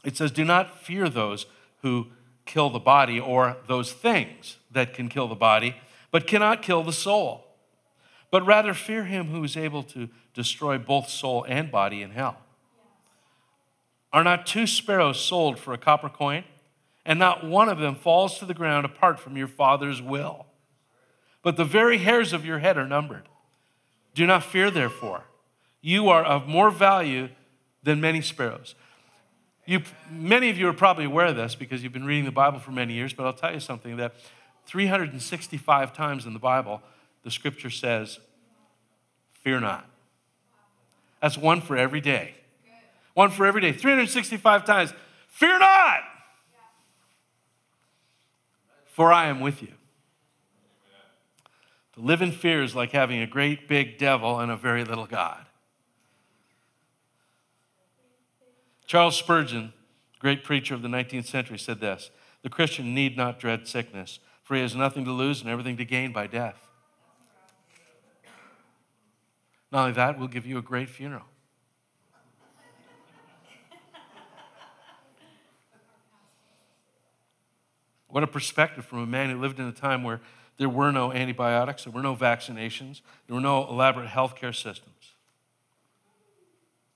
It 0.04 0.16
says, 0.16 0.32
Do 0.32 0.46
not 0.46 0.80
fear 0.82 1.10
those 1.10 1.46
who 1.82 2.08
kill 2.46 2.70
the 2.70 2.80
body 2.80 3.20
or 3.20 3.58
those 3.68 3.92
things 3.92 4.58
that 4.72 4.94
can 4.94 5.10
kill 5.10 5.28
the 5.28 5.36
body, 5.36 5.76
but 6.12 6.28
cannot 6.28 6.62
kill 6.62 6.84
the 6.84 6.94
soul. 6.94 7.46
But 8.30 8.46
rather 8.46 8.74
fear 8.74 9.06
him 9.06 9.28
who 9.28 9.44
is 9.44 9.56
able 9.56 9.84
to 9.84 10.10
destroy 10.34 10.78
both 10.78 11.10
soul 11.10 11.46
and 11.48 11.72
body 11.72 12.02
in 12.02 12.12
hell. 12.12 12.38
Are 14.12 14.24
not 14.24 14.46
two 14.46 14.68
sparrows 14.68 15.20
sold 15.20 15.58
for 15.58 15.74
a 15.74 15.78
copper 15.78 16.10
coin? 16.10 16.44
And 17.06 17.20
not 17.20 17.46
one 17.46 17.70
of 17.70 17.78
them 17.78 17.96
falls 17.96 18.40
to 18.40 18.46
the 18.46 18.54
ground 18.54 18.86
apart 18.86 19.20
from 19.20 19.38
your 19.38 19.48
Father's 19.48 20.02
will. 20.02 20.48
But 21.44 21.58
the 21.58 21.66
very 21.66 22.00
hairs 22.00 22.34
of 22.34 22.46
your 22.46 22.60
head 22.60 22.78
are 22.78 22.88
numbered. 22.88 23.30
Do 24.16 24.26
not 24.26 24.44
fear, 24.44 24.72
therefore. 24.72 25.26
You 25.82 26.10
are 26.10 26.24
of 26.24 26.48
more 26.48 26.72
value 26.72 27.30
than 27.84 28.02
many 28.02 28.22
sparrows. 28.22 28.74
You, 29.68 29.82
many 30.10 30.50
of 30.50 30.58
you 30.58 30.68
are 30.68 30.74
probably 30.74 31.06
aware 31.06 31.28
of 31.28 31.36
this 31.36 31.54
because 31.54 31.84
you've 31.84 31.94
been 31.94 32.06
reading 32.06 32.26
the 32.26 32.32
Bible 32.32 32.60
for 32.60 32.72
many 32.72 32.94
years, 32.94 33.14
but 33.14 33.26
I'll 33.26 33.34
tell 33.34 33.54
you 33.54 33.60
something 33.60 33.98
that 33.98 34.16
365 34.66 35.94
times 35.94 36.26
in 36.26 36.34
the 36.34 36.40
Bible, 36.40 36.82
the 37.24 37.32
scripture 37.32 37.70
says, 37.70 38.20
Fear 39.42 39.60
not. 39.60 39.88
That's 41.22 41.38
one 41.38 41.62
for 41.62 41.78
every 41.78 42.02
day. 42.02 42.34
One 43.14 43.30
for 43.30 43.46
every 43.46 43.62
day. 43.62 43.72
365 43.72 44.66
times. 44.66 44.94
Fear 45.28 45.60
not, 45.60 46.00
for 48.96 49.12
I 49.12 49.28
am 49.28 49.42
with 49.42 49.62
you. 49.62 49.74
To 51.96 52.00
live 52.00 52.22
in 52.22 52.32
fear 52.32 52.64
is 52.64 52.74
like 52.74 52.92
having 52.92 53.20
a 53.20 53.28
great 53.28 53.68
big 53.68 53.98
devil 53.98 54.40
and 54.40 54.50
a 54.50 54.56
very 54.56 54.86
little 54.86 55.06
God. 55.06 55.46
Charles 58.88 59.18
Spurgeon, 59.18 59.74
great 60.20 60.46
preacher 60.46 60.74
of 60.74 60.82
the 60.82 60.88
19th 60.88 61.26
century, 61.26 61.58
said 61.58 61.82
this 61.82 62.10
The 62.42 62.50
Christian 62.50 62.96
need 62.96 63.18
not 63.18 63.38
dread 63.38 63.68
sickness, 63.68 64.20
for 64.44 64.56
he 64.56 64.62
has 64.62 64.76
nothing 64.76 65.04
to 65.04 65.12
lose 65.12 65.42
and 65.42 65.50
everything 65.50 65.76
to 65.76 65.84
gain 65.84 66.14
by 66.14 66.28
death. 66.28 66.70
Not 69.74 69.82
only 69.82 69.92
that, 69.92 70.18
we'll 70.18 70.30
give 70.30 70.46
you 70.46 70.58
a 70.58 70.62
great 70.62 70.88
funeral. 70.88 71.26
What 78.16 78.24
a 78.24 78.28
perspective 78.28 78.86
from 78.86 79.00
a 79.00 79.06
man 79.06 79.30
who 79.30 79.42
lived 79.42 79.60
in 79.60 79.66
a 79.66 79.74
time 79.74 80.02
where 80.02 80.22
there 80.58 80.70
were 80.70 80.90
no 80.90 81.12
antibiotics, 81.12 81.84
there 81.84 81.92
were 81.92 82.02
no 82.02 82.16
vaccinations, 82.16 83.02
there 83.28 83.36
were 83.36 83.42
no 83.42 83.68
elaborate 83.68 84.08
healthcare 84.08 84.56
systems. 84.56 85.12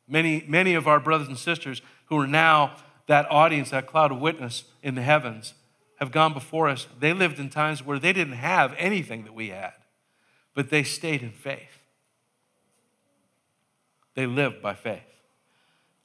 Many, 0.08 0.46
many 0.48 0.76
of 0.76 0.88
our 0.88 0.98
brothers 0.98 1.28
and 1.28 1.38
sisters 1.38 1.82
who 2.06 2.18
are 2.18 2.26
now 2.26 2.78
that 3.08 3.30
audience, 3.30 3.72
that 3.72 3.86
cloud 3.86 4.14
of 4.14 4.22
witness 4.22 4.64
in 4.82 4.96
the 4.96 5.02
heavens, 5.02 5.56
have 5.98 6.14
gone 6.14 6.32
before 6.32 6.70
us. 6.70 6.88
They 6.98 7.12
lived 7.12 7.38
in 7.38 7.50
times 7.50 7.86
where 7.86 8.00
they 8.00 8.14
didn't 8.14 8.36
have 8.36 8.74
anything 8.78 9.26
that 9.26 9.34
we 9.34 9.50
had, 9.50 9.74
but 10.54 10.70
they 10.70 10.84
stayed 10.84 11.22
in 11.22 11.32
faith. 11.32 11.84
They 14.16 14.26
lived 14.26 14.62
by 14.62 14.74
faith. 14.74 15.02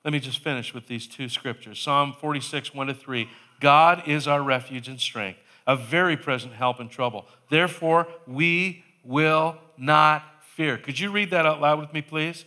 Let 0.05 0.13
me 0.13 0.19
just 0.19 0.41
finish 0.41 0.75
with 0.75 0.89
these 0.89 1.07
two 1.07 1.29
scriptures 1.29 1.79
Psalm 1.79 2.17
46, 2.21 2.75
1 2.75 2.89
to 2.89 2.95
3. 2.95 3.29
God 3.61 4.03
is 4.07 4.27
our 4.27 4.43
refuge 4.43 4.89
and 4.89 5.01
strength, 5.01 5.39
a 5.67 5.77
very 5.77 6.17
present 6.17 6.55
help 6.55 6.81
in 6.81 6.89
trouble. 6.89 7.27
Therefore, 7.51 8.07
we 8.27 8.85
will 9.05 9.57
not 9.77 10.25
fear. 10.55 10.79
Could 10.79 10.99
you 10.99 11.11
read 11.11 11.31
that 11.31 11.47
out 11.47 11.61
loud 11.61 11.79
with 11.79 11.93
me, 11.93 12.03
please? 12.03 12.45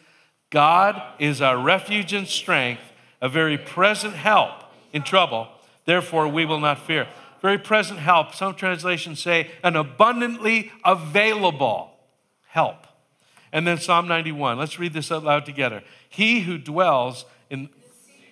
God 0.50 1.02
is 1.20 1.42
our 1.42 1.58
refuge 1.58 2.14
and 2.14 2.28
strength, 2.28 2.82
a 3.22 3.28
very 3.28 3.58
present 3.58 4.14
help 4.14 4.64
in 4.94 5.04
trouble. 5.04 5.50
Therefore, 5.86 6.28
we 6.28 6.46
will 6.46 6.60
not 6.60 6.80
fear. 6.80 7.08
Very 7.42 7.58
present 7.58 8.00
help. 8.00 8.34
Some 8.34 8.56
translations 8.56 9.22
say 9.22 9.52
an 9.64 9.76
abundantly 9.76 10.72
available 10.84 11.92
help. 12.48 12.88
And 13.52 13.66
then 13.68 13.78
Psalm 13.78 14.08
91. 14.08 14.58
Let's 14.58 14.80
read 14.80 14.94
this 14.94 15.12
out 15.12 15.24
loud 15.24 15.46
together. 15.46 15.84
He 16.10 16.42
who 16.42 16.58
dwells 16.58 17.26
in 17.50 17.70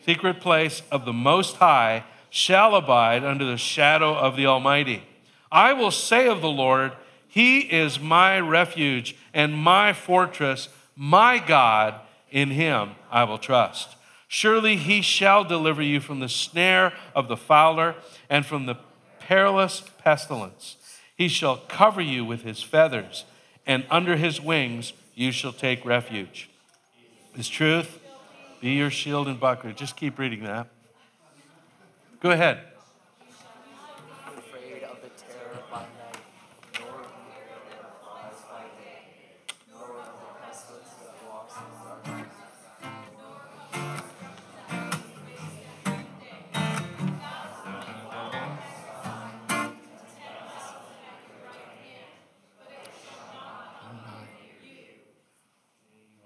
secret 0.05 0.39
place 0.39 0.81
of 0.91 1.05
the 1.05 1.13
Most 1.13 1.57
High 1.57 2.03
shall 2.35 2.75
abide 2.75 3.23
under 3.23 3.45
the 3.45 3.55
shadow 3.55 4.13
of 4.13 4.35
the 4.35 4.45
Almighty. 4.45 5.01
I 5.49 5.71
will 5.71 5.89
say 5.89 6.27
of 6.27 6.41
the 6.41 6.49
Lord, 6.49 6.91
He 7.29 7.59
is 7.59 7.97
my 7.97 8.41
refuge 8.41 9.15
and 9.33 9.55
my 9.55 9.93
fortress, 9.93 10.67
my 10.97 11.37
God, 11.39 11.95
in 12.29 12.49
Him 12.49 12.95
I 13.09 13.23
will 13.23 13.37
trust. 13.37 13.95
Surely 14.27 14.75
He 14.75 15.01
shall 15.01 15.45
deliver 15.45 15.81
you 15.81 16.01
from 16.01 16.19
the 16.19 16.27
snare 16.27 16.91
of 17.15 17.29
the 17.29 17.37
fowler 17.37 17.95
and 18.29 18.45
from 18.45 18.65
the 18.65 18.75
perilous 19.19 19.81
pestilence. 20.03 20.75
He 21.15 21.29
shall 21.29 21.55
cover 21.69 22.01
you 22.01 22.25
with 22.25 22.41
His 22.41 22.61
feathers, 22.61 23.23
and 23.65 23.85
under 23.89 24.17
His 24.17 24.41
wings 24.41 24.91
you 25.13 25.31
shall 25.31 25.53
take 25.53 25.85
refuge. 25.85 26.49
His 27.33 27.47
truth 27.47 27.97
be 28.59 28.71
your 28.71 28.89
shield 28.89 29.29
and 29.29 29.39
buckler. 29.39 29.71
Just 29.71 29.95
keep 29.95 30.19
reading 30.19 30.43
that. 30.43 30.67
Go 32.19 32.31
ahead. 32.31 32.59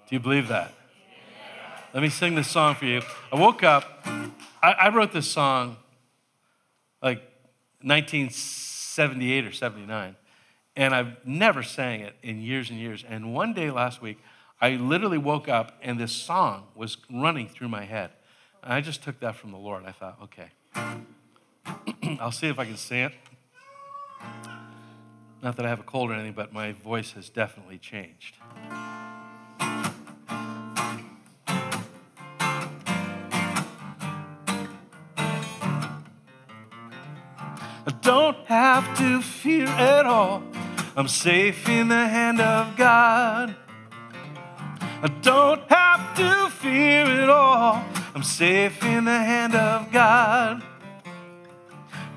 Do 0.10 0.16
you 0.16 0.20
believe 0.20 0.48
that? 0.48 0.74
Let 1.94 2.02
me 2.02 2.10
sing 2.10 2.34
this 2.34 2.48
song 2.48 2.74
for 2.74 2.86
you. 2.86 3.04
I 3.32 3.36
woke 3.36 3.62
up, 3.62 3.99
I, 4.62 4.72
I 4.72 4.90
wrote 4.90 5.12
this 5.12 5.30
song 5.30 5.78
like 7.02 7.20
1978 7.82 9.46
or 9.46 9.52
79, 9.52 10.16
and 10.76 10.94
I've 10.94 11.26
never 11.26 11.64
sang 11.64 12.02
it 12.02 12.16
in 12.22 12.42
years 12.42 12.70
and 12.70 12.80
years. 12.80 13.04
And 13.08 13.34
one 13.34 13.54
day 13.54 13.72
last 13.72 14.02
week, 14.02 14.20
I 14.62 14.72
literally 14.72 15.18
woke 15.18 15.48
up 15.48 15.78
and 15.82 16.00
this 16.00 16.12
song 16.12 16.68
was 16.76 16.98
running 17.10 17.48
through 17.48 17.70
my 17.70 17.86
head. 17.86 18.12
And 18.62 18.74
I 18.74 18.82
just 18.82 19.02
took 19.02 19.20
that 19.20 19.36
from 19.36 19.52
the 19.52 19.58
Lord. 19.58 19.86
I 19.86 19.94
thought, 19.94 20.20
okay, 20.24 20.50
I'll 22.20 22.32
see 22.32 22.48
if 22.48 22.60
I 22.60 22.66
can 22.66 22.76
sing 22.76 23.06
it. 23.06 23.14
Not 25.42 25.56
that 25.56 25.66
I 25.66 25.70
have 25.70 25.80
a 25.80 25.84
cold 25.84 26.12
or 26.12 26.16
anything, 26.16 26.34
but 26.34 26.52
my 26.52 26.74
voice 26.74 27.14
has 27.14 27.30
definitely 27.30 27.78
changed. 27.78 28.36
Have 38.50 38.98
to 38.98 39.22
fear 39.22 39.68
at 39.68 40.08
all. 40.08 40.42
I'm 40.96 41.08
safe 41.08 41.70
in 41.70 41.88
the 41.88 42.08
hand 42.08 42.42
of 42.42 42.76
God. 42.76 43.56
I 45.04 45.08
don't 45.22 45.62
have 45.70 46.18
to 46.18 46.50
fear 46.56 47.06
at 47.06 47.30
all. 47.30 47.86
I'm 48.16 48.24
safe 48.24 48.84
in 48.84 49.06
the 49.06 49.20
hand 49.20 49.54
of 49.54 49.92
God. 49.92 50.64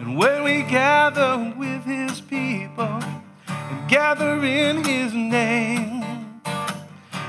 And 0.01 0.17
when 0.17 0.43
we 0.43 0.63
gather 0.63 1.53
with 1.55 1.85
His 1.85 2.23
people 2.23 2.99
and 3.47 3.91
gather 3.91 4.43
in 4.43 4.83
His 4.85 5.13
name, 5.13 6.03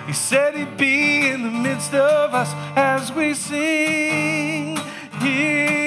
He 0.07 0.13
said 0.13 0.55
He'd 0.55 0.77
be 0.77 1.27
in 1.27 1.43
the 1.43 1.51
midst 1.51 1.93
of 1.93 2.33
us 2.33 2.53
as 2.77 3.11
we 3.11 3.33
sing 3.33 4.77
His 5.19 5.82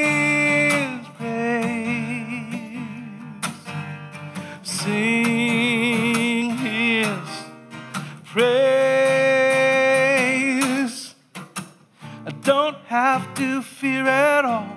fear 13.76 14.06
at 14.06 14.42
all. 14.46 14.74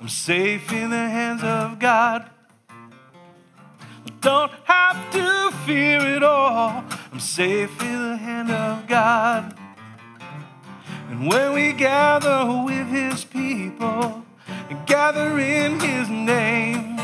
I'm 0.00 0.08
safe 0.08 0.72
in 0.72 0.90
the 0.90 0.96
hands 0.96 1.44
of 1.44 1.78
God. 1.78 2.28
Don't 4.20 4.50
have 4.64 5.12
to 5.12 5.56
fear 5.64 6.00
at 6.00 6.24
all. 6.24 6.84
I'm 7.12 7.20
safe 7.20 7.70
in 7.80 8.10
the 8.10 8.16
hand 8.16 8.50
of 8.50 8.88
God. 8.88 9.56
And 11.08 11.28
when 11.28 11.52
we 11.52 11.72
gather 11.72 12.64
with 12.64 12.88
His 12.88 13.24
people 13.24 14.24
and 14.68 14.86
gather 14.88 15.38
in 15.38 15.78
His 15.78 16.08
name, 16.08 16.98